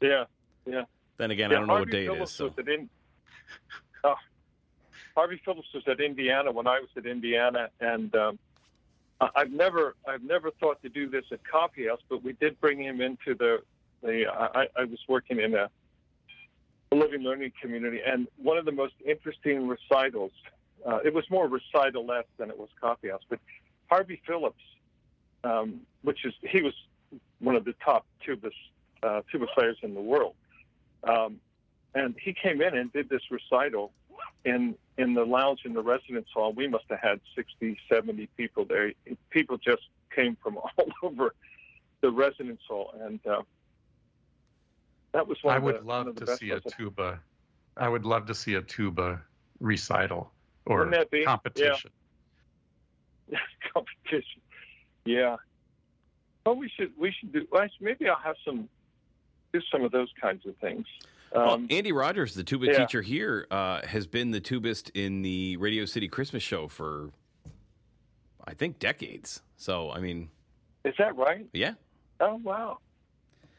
Yeah. 0.01 0.25
yeah. 0.65 0.83
Then 1.17 1.31
again, 1.31 1.49
yeah, 1.51 1.57
I 1.57 1.59
don't 1.59 1.67
know 1.67 1.73
Harvey 1.75 1.85
what 1.85 1.91
day 1.91 2.05
Phillips 2.05 2.21
it 2.21 2.23
is. 2.33 2.37
So. 2.37 2.45
Was 2.45 2.53
at 2.59 2.67
in, 2.69 2.89
oh, 4.03 4.15
Harvey 5.15 5.41
Phillips 5.45 5.67
was 5.73 5.83
at 5.87 5.99
Indiana 5.99 6.51
when 6.51 6.67
I 6.67 6.79
was 6.79 6.89
at 6.97 7.05
Indiana, 7.05 7.69
and 7.79 8.13
um, 8.15 8.39
I- 9.21 9.29
I've 9.35 9.51
never, 9.51 9.95
I've 10.07 10.23
never 10.23 10.51
thought 10.51 10.81
to 10.83 10.89
do 10.89 11.09
this 11.09 11.25
at 11.31 11.45
Coffee 11.47 11.87
House, 11.87 12.01
but 12.09 12.23
we 12.23 12.33
did 12.33 12.59
bring 12.59 12.81
him 12.81 13.01
into 13.01 13.33
the, 13.35 13.61
the. 14.03 14.25
I, 14.27 14.67
I 14.77 14.83
was 14.85 14.99
working 15.07 15.39
in 15.39 15.53
a, 15.55 15.69
a 16.91 16.95
living 16.95 17.21
learning 17.21 17.53
community, 17.61 17.99
and 18.05 18.27
one 18.37 18.57
of 18.57 18.65
the 18.65 18.71
most 18.73 18.93
interesting 19.05 19.67
recitals. 19.67 20.31
Uh, 20.85 20.99
it 21.03 21.11
was 21.13 21.23
more 21.31 21.47
recital 21.47 22.05
less 22.05 22.25
than 22.37 22.49
it 22.51 22.57
was 22.59 22.69
Coffee 22.79 23.09
House, 23.09 23.23
but 23.29 23.39
Harvey 23.89 24.21
Phillips, 24.27 24.61
um, 25.45 25.81
which 26.01 26.25
is 26.25 26.33
he 26.41 26.61
was 26.61 26.73
one 27.39 27.55
of 27.55 27.65
the 27.65 27.73
top 27.83 28.05
tuba 28.25 28.49
uh, 29.03 29.21
tuba 29.31 29.45
players 29.53 29.77
in 29.83 29.93
the 29.93 30.01
world. 30.01 30.35
Um, 31.03 31.39
and 31.93 32.15
he 32.21 32.33
came 32.33 32.61
in 32.61 32.75
and 32.75 32.91
did 32.91 33.09
this 33.09 33.21
recital 33.31 33.91
in 34.43 34.75
in 34.97 35.13
the 35.13 35.23
lounge 35.23 35.61
in 35.65 35.73
the 35.73 35.83
residence 35.83 36.27
hall. 36.33 36.53
We 36.53 36.67
must 36.67 36.85
have 36.89 36.99
had 36.99 37.19
60, 37.35 37.77
70 37.91 38.27
people 38.37 38.65
there. 38.65 38.93
People 39.29 39.57
just 39.57 39.83
came 40.13 40.37
from 40.41 40.57
all 40.77 40.87
over 41.03 41.35
the 42.01 42.11
residence 42.11 42.61
hall, 42.67 42.93
and 43.01 43.19
uh, 43.25 43.41
that 45.13 45.27
was 45.27 45.37
one. 45.41 45.53
I 45.53 45.57
of 45.57 45.63
would 45.63 45.81
the, 45.81 45.87
love 45.87 46.15
to 46.15 46.37
see 46.37 46.51
a 46.51 46.59
tuba. 46.59 47.19
I 47.77 47.89
would 47.89 48.05
love 48.05 48.25
to 48.27 48.35
see 48.35 48.55
a 48.55 48.61
tuba 48.61 49.21
recital 49.59 50.31
or 50.65 50.85
be? 51.11 51.23
Yeah. 53.27 53.37
competition. 53.73 54.41
competition. 55.05 55.29
Yeah. 55.29 55.35
Well, 56.45 56.55
we 56.55 56.69
should 56.69 56.91
we 56.97 57.11
should 57.11 57.31
do. 57.33 57.47
Well, 57.51 57.67
maybe 57.81 58.07
I'll 58.07 58.15
have 58.17 58.35
some 58.45 58.69
do 59.53 59.61
some 59.71 59.83
of 59.83 59.91
those 59.91 60.09
kinds 60.21 60.45
of 60.45 60.55
things. 60.57 60.85
Well, 61.33 61.51
Um, 61.51 61.67
Andy 61.69 61.91
Rogers, 61.91 62.33
the 62.33 62.43
tuba 62.43 62.67
yeah. 62.67 62.77
teacher 62.79 63.01
here, 63.01 63.47
uh, 63.51 63.85
has 63.85 64.05
been 64.07 64.31
the 64.31 64.39
tubist 64.39 64.89
in 64.93 65.21
the 65.21 65.57
Radio 65.57 65.85
City 65.85 66.07
Christmas 66.07 66.43
show 66.43 66.67
for, 66.67 67.09
I 68.45 68.53
think, 68.53 68.79
decades. 68.79 69.41
So, 69.57 69.91
I 69.91 69.99
mean, 69.99 70.29
is 70.83 70.93
that 70.99 71.15
right? 71.15 71.45
yeah. 71.53 71.73
Oh 72.19 72.35
wow. 72.43 72.77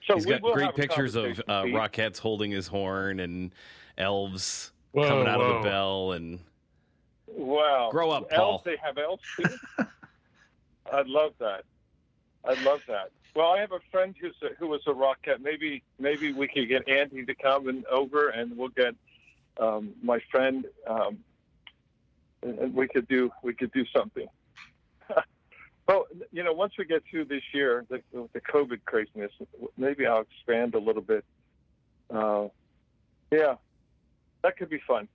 So 0.06 0.14
He's 0.14 0.26
we 0.26 0.32
got 0.34 0.42
will 0.42 0.52
great 0.54 0.66
have 0.66 0.74
a 0.74 0.78
pictures 0.78 1.16
of 1.16 1.24
conversation, 1.24 1.50
uh, 1.50 1.62
Pete. 1.64 1.74
Rockettes 1.74 2.18
holding 2.18 2.50
his 2.52 2.68
horn 2.68 3.18
and 3.20 3.52
elves 3.98 4.70
Whoa, 4.92 5.08
coming 5.08 5.26
out 5.26 5.40
of 5.40 5.62
the 5.62 5.68
bell. 5.68 6.12
And 6.12 6.38
Wow. 7.26 7.88
Grow 7.90 8.10
up, 8.12 8.28
elves, 8.30 8.62
Paul. 8.62 8.62
They 8.64 8.76
have 8.82 8.96
elves 8.98 9.22
too. 9.36 9.84
I'd 10.92 11.06
love 11.06 11.32
that. 11.38 11.64
I'd 12.44 12.60
love 12.62 12.80
that. 12.88 13.10
Well, 13.34 13.50
I 13.50 13.60
have 13.60 13.72
a 13.72 13.80
friend 13.90 14.14
who's 14.18 14.34
a, 14.42 14.54
who 14.58 14.68
was 14.68 14.80
a 14.86 14.92
Rockette. 14.92 15.40
Maybe 15.40 15.82
maybe 15.98 16.32
we 16.32 16.48
could 16.48 16.68
get 16.68 16.88
Andy 16.88 17.24
to 17.26 17.34
come 17.34 17.68
and 17.68 17.84
over, 17.86 18.28
and 18.28 18.56
we'll 18.56 18.68
get 18.68 18.94
um, 19.58 19.92
my 20.02 20.20
friend. 20.30 20.64
Um, 20.86 21.18
and 22.42 22.58
and 22.58 22.74
we 22.74 22.88
could 22.88 23.08
do 23.08 23.30
we 23.42 23.52
could 23.54 23.72
do 23.72 23.84
something. 23.94 24.26
well, 25.88 26.06
you 26.32 26.42
know, 26.42 26.52
once 26.52 26.74
we 26.78 26.84
get 26.84 27.02
through 27.10 27.26
this 27.26 27.42
year, 27.52 27.84
the, 27.88 28.00
the 28.32 28.40
COVID 28.40 28.80
craziness, 28.84 29.32
maybe 29.76 30.06
I'll 30.06 30.22
expand 30.22 30.74
a 30.74 30.78
little 30.78 31.02
bit. 31.02 31.24
Uh, 32.10 32.48
yeah, 33.30 33.56
that 34.42 34.56
could 34.56 34.70
be 34.70 34.80
fun. 34.86 35.08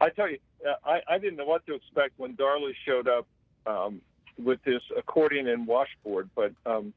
I 0.00 0.10
tell 0.10 0.28
you, 0.28 0.38
uh, 0.68 0.74
I, 0.84 1.00
I 1.08 1.18
didn't 1.18 1.36
know 1.36 1.44
what 1.44 1.64
to 1.66 1.74
expect 1.74 2.18
when 2.18 2.36
Darla 2.36 2.72
showed 2.84 3.08
up 3.08 3.26
um, 3.66 4.00
with 4.38 4.62
this 4.64 4.82
accordion 4.96 5.48
and 5.48 5.66
washboard, 5.66 6.30
but 6.34 6.52
um, 6.66 6.92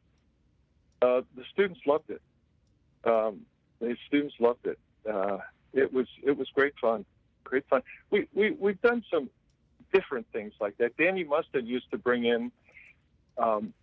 uh, 1.02 1.22
the 1.36 1.44
students 1.52 1.80
loved 1.86 2.10
it. 2.10 2.22
Um, 3.04 3.42
the 3.80 3.96
students 4.08 4.36
loved 4.40 4.66
it. 4.66 4.80
Uh, 5.10 5.38
it 5.74 5.94
was 5.94 6.08
it 6.24 6.38
was 6.38 6.48
great 6.54 6.74
fun, 6.80 7.06
great 7.44 7.68
fun. 7.70 7.82
We 8.10 8.28
we 8.34 8.52
we've 8.52 8.82
done 8.82 9.04
some 9.12 9.30
different 9.94 10.26
things 10.32 10.54
like 10.60 10.78
that. 10.78 10.98
Danny 10.98 11.24
Mustard 11.24 11.66
used 11.66 11.92
to 11.92 11.98
bring 11.98 12.26
in 12.26 12.52
um, 13.38 13.74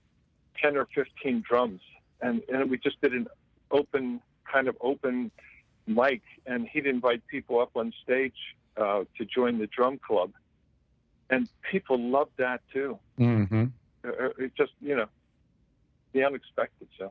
ten 0.61 0.77
or 0.77 0.89
fifteen 0.95 1.45
drums, 1.47 1.81
and 2.21 2.43
and 2.49 2.71
we 2.71 2.79
just 2.79 3.01
did 3.01 3.13
an 3.13 3.29
open 3.71 4.21
kind 4.51 4.69
of 4.69 4.77
open 4.81 5.31
mic, 5.87 6.23
and 6.47 6.67
he'd 6.69 6.87
invite 6.87 7.27
people 7.27 7.61
up 7.61 7.71
on 7.77 7.93
stage 8.03 8.57
uh, 8.77 9.05
to 9.19 9.25
join 9.25 9.59
the 9.59 9.67
drum 9.67 9.99
club, 9.99 10.33
and 11.33 11.49
people 11.71 11.99
loved 11.99 12.31
that 12.37 12.61
too. 12.73 12.99
Mm-hmm. 13.19 13.65
Uh, 14.05 14.09
uh, 14.09 14.29
It 14.39 14.55
just 14.55 14.73
you 14.81 14.95
know 14.95 15.07
the 16.13 16.25
unexpected. 16.25 16.87
So, 16.99 17.11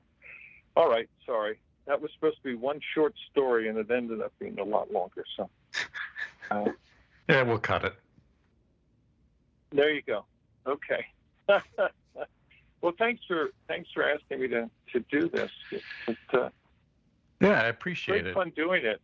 all 0.78 0.90
right, 0.90 1.10
sorry. 1.26 1.60
That 1.88 2.00
was 2.02 2.12
supposed 2.14 2.38
to 2.38 2.44
be 2.44 2.54
one 2.56 2.80
short 2.94 3.16
story, 3.32 3.68
and 3.68 3.78
it 3.78 3.90
ended 3.90 4.22
up 4.22 4.32
being 4.40 4.60
a 4.60 4.64
lot 4.64 4.92
longer. 4.94 5.26
So, 5.36 5.50
uh, 6.52 6.66
Yeah, 7.28 7.42
we'll 7.42 7.58
cut 7.60 7.84
it. 7.84 7.94
there 9.72 9.92
you 9.92 10.04
go. 10.04 10.24
Okay. 10.68 11.06
well, 12.82 12.94
thanks 13.00 13.22
for 13.28 13.50
thanks 13.68 13.90
for 13.94 14.04
asking 14.08 14.42
me 14.42 14.48
to 14.50 14.70
to 14.94 15.00
do 15.12 15.28
this. 15.30 15.52
It, 15.72 15.82
it, 16.08 16.18
uh, 16.34 16.50
Yeah, 17.42 17.62
I 17.64 17.66
appreciate 17.68 18.22
great 18.22 18.28
it. 18.28 18.34
fun 18.36 18.52
doing 18.56 18.86
it. 18.86 19.02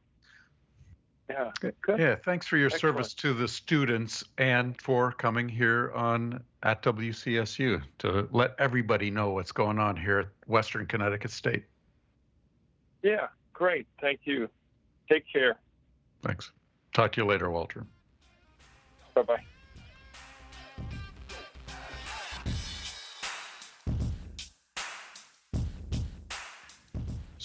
Yeah. 1.30 1.52
Good. 1.60 2.00
Yeah, 2.00 2.16
thanks 2.16 2.48
for 2.48 2.58
your 2.58 2.68
Excellent. 2.68 2.96
service 2.96 3.14
to 3.16 3.34
the 3.34 3.48
students 3.48 4.24
and 4.38 4.80
for 4.82 5.12
coming 5.12 5.50
here 5.50 5.92
on 5.94 6.42
at 6.64 6.82
WCSU 6.84 7.82
to 8.00 8.28
let 8.32 8.56
everybody 8.60 9.12
know 9.12 9.32
what's 9.32 9.52
going 9.52 9.78
on 9.78 9.98
here 9.98 10.20
at 10.20 10.28
Western 10.48 10.86
Connecticut 10.86 11.32
State. 11.32 11.66
Yeah. 13.04 13.28
Great. 13.54 13.88
Thank 14.00 14.22
you. 14.24 14.50
Take 15.10 15.26
care. 15.32 15.58
Thanks. 16.22 16.52
Talk 16.94 17.12
to 17.14 17.22
you 17.22 17.28
later, 17.28 17.50
Walter. 17.50 17.86
Bye 19.14 19.24
bye. 19.24 19.44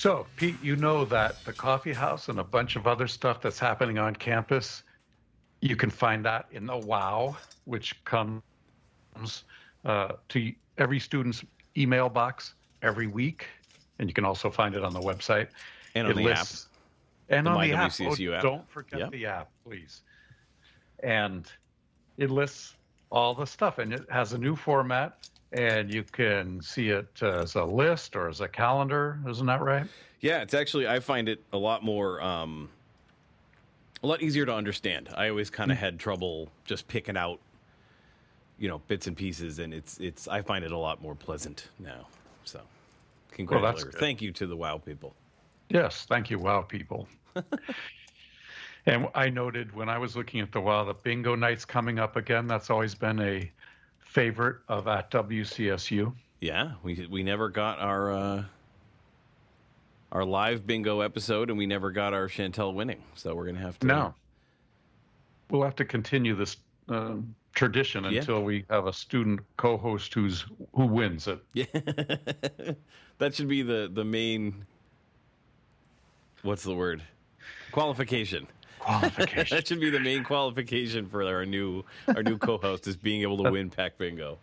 So, 0.02 0.26
Pete, 0.34 0.56
you 0.60 0.74
know 0.74 1.04
that 1.04 1.44
the 1.44 1.52
coffee 1.52 1.92
house 1.92 2.28
and 2.28 2.40
a 2.40 2.42
bunch 2.42 2.74
of 2.74 2.88
other 2.88 3.06
stuff 3.06 3.40
that's 3.40 3.60
happening 3.60 3.98
on 3.98 4.16
campus, 4.16 4.82
you 5.60 5.76
can 5.76 5.90
find 5.90 6.24
that 6.24 6.46
in 6.50 6.66
the 6.66 6.76
WOW, 6.76 7.36
which 7.66 8.02
comes 8.04 8.42
uh, 9.84 10.08
to 10.30 10.52
every 10.78 10.98
student's 10.98 11.44
email 11.76 12.08
box 12.08 12.54
every 12.82 13.06
week. 13.06 13.46
And 14.00 14.10
you 14.10 14.12
can 14.12 14.24
also 14.24 14.50
find 14.50 14.74
it 14.74 14.82
on 14.82 14.92
the 14.92 14.98
website. 14.98 15.46
and 15.94 16.08
on 16.08 16.10
it 16.10 16.16
the 16.16 16.24
lists, 16.24 16.66
And 17.28 17.46
The 17.46 17.50
on 17.50 17.56
My 17.58 17.68
the 17.68 17.74
app, 17.74 17.92
oh, 18.00 18.32
app. 18.34 18.42
don't 18.42 18.68
forget 18.68 18.98
Yep. 18.98 19.10
the 19.12 19.26
app, 19.26 19.50
please. 19.64 20.02
And 21.04 21.46
it 22.16 22.28
lists 22.28 22.74
all 23.12 23.36
the 23.36 23.46
stuff, 23.46 23.78
and 23.78 23.92
it 23.92 24.04
has 24.10 24.32
a 24.32 24.38
new 24.38 24.56
format, 24.56 25.28
and 25.52 25.92
you 25.92 26.02
can 26.02 26.60
see 26.62 26.88
it 26.88 27.22
as 27.22 27.54
a 27.54 27.64
list 27.64 28.16
or 28.16 28.28
as 28.28 28.40
a 28.40 28.48
calendar. 28.48 29.18
Isn't 29.28 29.46
that 29.46 29.60
right? 29.60 29.86
Yeah, 30.20 30.42
it's 30.42 30.54
actually 30.54 30.86
I 30.88 31.00
find 31.00 31.28
it 31.28 31.42
a 31.52 31.58
lot 31.58 31.82
more 31.82 32.22
um 32.22 32.68
a 34.02 34.06
lot 34.06 34.22
easier 34.22 34.46
to 34.46 34.54
understand. 34.54 35.08
I 35.14 35.28
always 35.28 35.50
kind 35.50 35.70
of 35.70 35.78
had 35.78 35.98
trouble 35.98 36.48
just 36.64 36.88
picking 36.88 37.16
out 37.16 37.40
you 38.58 38.68
know 38.68 38.78
bits 38.88 39.06
and 39.06 39.16
pieces 39.16 39.58
and 39.58 39.74
it's 39.74 39.98
it's 39.98 40.28
I 40.28 40.42
find 40.42 40.64
it 40.64 40.72
a 40.72 40.78
lot 40.78 41.02
more 41.02 41.14
pleasant 41.14 41.68
now. 41.78 42.06
So 42.44 42.60
congratulations. 43.30 43.84
good. 43.84 44.00
Thank 44.00 44.22
you 44.22 44.32
to 44.32 44.46
the 44.46 44.56
wow 44.56 44.78
people. 44.78 45.14
Yes, 45.68 46.06
thank 46.08 46.30
you, 46.30 46.38
wow 46.38 46.62
people. 46.62 47.08
and 48.86 49.08
I 49.14 49.30
noted 49.30 49.74
when 49.74 49.88
I 49.88 49.98
was 49.98 50.16
looking 50.16 50.40
at 50.40 50.52
the 50.52 50.60
wow, 50.60 50.84
the 50.84 50.94
bingo 50.94 51.34
night's 51.34 51.64
coming 51.64 51.98
up 51.98 52.16
again. 52.16 52.46
That's 52.46 52.70
always 52.70 52.94
been 52.94 53.20
a 53.20 53.50
favorite 54.16 54.58
of 54.68 54.86
at 54.88 55.10
WCSU. 55.10 56.12
Yeah, 56.40 56.72
we 56.82 57.06
we 57.10 57.22
never 57.22 57.48
got 57.48 57.78
our 57.78 58.12
uh 58.12 58.44
our 60.12 60.24
live 60.24 60.66
bingo 60.66 61.00
episode 61.00 61.48
and 61.48 61.58
we 61.58 61.66
never 61.66 61.90
got 61.90 62.12
our 62.12 62.28
Chantel 62.28 62.74
winning. 62.74 63.02
So 63.14 63.34
we're 63.34 63.44
going 63.44 63.56
to 63.56 63.62
have 63.62 63.78
to 63.78 63.86
No, 63.86 64.14
we'll 65.50 65.62
have 65.62 65.76
to 65.76 65.86
continue 65.86 66.34
this 66.34 66.58
um, 66.90 67.34
tradition 67.54 68.04
Yeah. 68.04 68.18
until 68.20 68.42
we 68.42 68.66
have 68.68 68.86
a 68.86 68.92
student 68.92 69.40
co-host 69.56 70.12
who's 70.12 70.44
who 70.74 70.84
wins 70.84 71.28
it. 71.28 71.38
Yeah. 71.54 71.64
that 73.18 73.34
should 73.34 73.48
be 73.48 73.62
the 73.62 73.90
the 73.92 74.04
main 74.04 74.66
what's 76.42 76.64
the 76.64 76.74
word? 76.74 77.02
Qualification. 77.70 78.46
Qualification. 78.82 79.56
That 79.56 79.68
should 79.68 79.80
be 79.80 79.90
the 79.90 80.00
main 80.00 80.24
qualification 80.24 81.08
for 81.08 81.22
our 81.22 81.46
new 81.46 81.84
our 82.08 82.22
new 82.22 82.36
co-host 82.38 82.86
is 82.86 82.96
being 82.96 83.22
able 83.22 83.42
to 83.44 83.50
win 83.50 83.70
PAC 83.70 83.96
Bingo. 83.98 84.38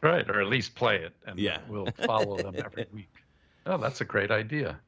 right, 0.00 0.28
or 0.28 0.40
at 0.40 0.48
least 0.48 0.74
play 0.74 0.96
it, 0.96 1.12
and 1.26 1.38
Yeah. 1.38 1.58
we'll 1.68 1.86
follow 2.04 2.36
them 2.36 2.54
every 2.58 2.86
week. 2.92 3.08
Oh, 3.66 3.76
that's 3.78 4.00
a 4.00 4.04
great 4.04 4.30
idea. 4.30 4.78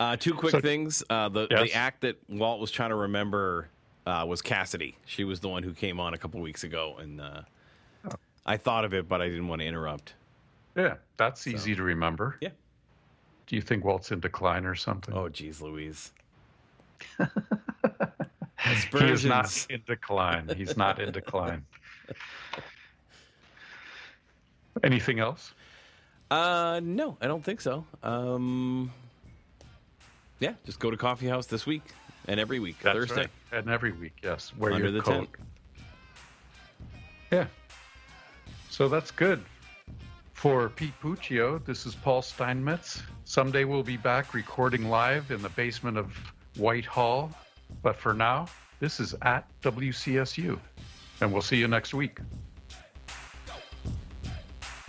Uh, 0.00 0.16
two 0.16 0.34
quick 0.34 0.52
So- 0.52 0.60
things. 0.60 1.02
Uh, 1.10 1.28
the 1.28 1.46
Yes. 1.50 1.62
the 1.62 1.72
act 1.74 2.00
that 2.02 2.16
Walt 2.28 2.60
was 2.60 2.70
trying 2.70 2.90
to 2.90 2.96
remember 2.96 3.68
uh, 4.06 4.24
was 4.26 4.42
Cassidy. 4.42 4.96
She 5.06 5.24
was 5.24 5.40
the 5.40 5.48
one 5.48 5.62
who 5.62 5.72
came 5.72 6.00
on 6.00 6.14
a 6.14 6.18
couple 6.18 6.40
weeks 6.40 6.64
ago, 6.64 6.96
and 6.98 7.20
uh, 7.20 7.42
I 8.46 8.56
thought 8.56 8.84
of 8.84 8.92
it, 8.94 9.08
but 9.08 9.20
I 9.22 9.28
didn't 9.28 9.48
want 9.48 9.60
to 9.62 9.66
interrupt. 9.66 10.14
Yeah, 10.76 10.94
that's 11.16 11.46
easy 11.46 11.74
to 11.74 11.82
remember. 11.82 12.36
Yeah. 12.40 12.50
Do 13.46 13.56
you 13.56 13.62
think 13.62 13.84
Walt's 13.84 14.10
in 14.10 14.20
decline 14.20 14.64
or 14.66 14.74
something? 14.74 15.14
Oh, 15.14 15.28
geez, 15.28 15.60
Louise. 15.62 16.12
he 18.64 19.04
is 19.06 19.24
not 19.24 19.66
in 19.70 19.82
decline. 19.86 20.48
He's 20.56 20.76
not 20.76 20.98
in 21.00 21.12
decline. 21.12 21.64
Anything 24.82 25.20
else? 25.20 25.52
Uh, 26.30 26.80
no, 26.82 27.16
I 27.20 27.26
don't 27.26 27.44
think 27.44 27.60
so. 27.60 27.84
Um, 28.02 28.90
yeah, 30.40 30.54
just 30.64 30.80
go 30.80 30.90
to 30.90 30.96
Coffee 30.96 31.28
House 31.28 31.46
this 31.46 31.64
week 31.66 31.82
and 32.26 32.40
every 32.40 32.58
week, 32.58 32.76
Thursday. 32.80 33.16
right. 33.22 33.30
And 33.52 33.70
every 33.70 33.92
week, 33.92 34.14
yes. 34.22 34.52
Wear 34.56 34.72
Under 34.72 34.86
your 34.86 34.92
the 34.92 35.00
coat. 35.00 35.12
tent. 35.12 35.28
Yeah. 37.30 37.46
So 38.70 38.88
that's 38.88 39.10
good. 39.10 39.44
For 40.32 40.68
Pete 40.68 40.92
Puccio, 41.00 41.64
this 41.64 41.86
is 41.86 41.94
Paul 41.94 42.20
Steinmetz. 42.20 43.02
Someday 43.24 43.64
we'll 43.64 43.82
be 43.84 43.96
back 43.96 44.34
recording 44.34 44.88
live 44.90 45.30
in 45.30 45.40
the 45.40 45.48
basement 45.50 45.96
of 45.96 46.14
Whitehall. 46.56 47.30
But 47.82 47.96
for 47.96 48.14
now, 48.14 48.46
this 48.80 49.00
is 49.00 49.14
at 49.22 49.46
WCSU. 49.62 50.58
And 51.20 51.32
we'll 51.32 51.42
see 51.42 51.56
you 51.56 51.68
next 51.68 51.94
week. 51.94 52.18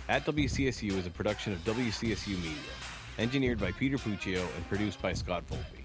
At 0.08 0.24
WCSU 0.24 0.92
is 0.92 1.06
a 1.06 1.10
production 1.10 1.52
of 1.52 1.64
WCSU 1.64 2.36
Media, 2.36 2.72
engineered 3.18 3.58
by 3.58 3.72
Peter 3.72 3.96
Puccio 3.96 4.40
and 4.40 4.68
produced 4.68 5.02
by 5.02 5.12
Scott 5.12 5.44
Volpe. 5.48 5.84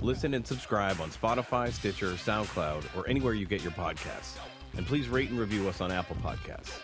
Listen 0.00 0.34
and 0.34 0.46
subscribe 0.46 1.00
on 1.00 1.10
Spotify, 1.10 1.70
Stitcher, 1.70 2.12
SoundCloud, 2.12 2.84
or 2.96 3.08
anywhere 3.08 3.34
you 3.34 3.46
get 3.46 3.62
your 3.62 3.72
podcasts. 3.72 4.38
And 4.76 4.86
please 4.86 5.08
rate 5.08 5.30
and 5.30 5.38
review 5.38 5.68
us 5.68 5.80
on 5.80 5.92
Apple 5.92 6.16
Podcasts. 6.16 6.80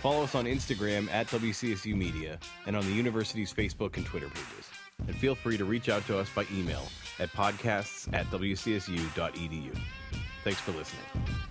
Follow 0.00 0.22
us 0.22 0.34
on 0.34 0.44
Instagram 0.44 1.10
at 1.10 1.26
WCSU 1.26 1.94
Media 1.94 2.38
and 2.66 2.76
on 2.76 2.84
the 2.86 2.92
university's 2.92 3.52
Facebook 3.52 3.96
and 3.96 4.06
Twitter 4.06 4.28
pages. 4.28 4.69
And 5.06 5.16
feel 5.16 5.34
free 5.34 5.56
to 5.56 5.64
reach 5.64 5.88
out 5.88 6.06
to 6.06 6.18
us 6.18 6.28
by 6.30 6.46
email 6.52 6.86
at 7.18 7.30
podcasts 7.32 8.12
at 8.14 8.26
wcsu.edu. 8.26 9.78
Thanks 10.44 10.60
for 10.60 10.72
listening. 10.72 11.49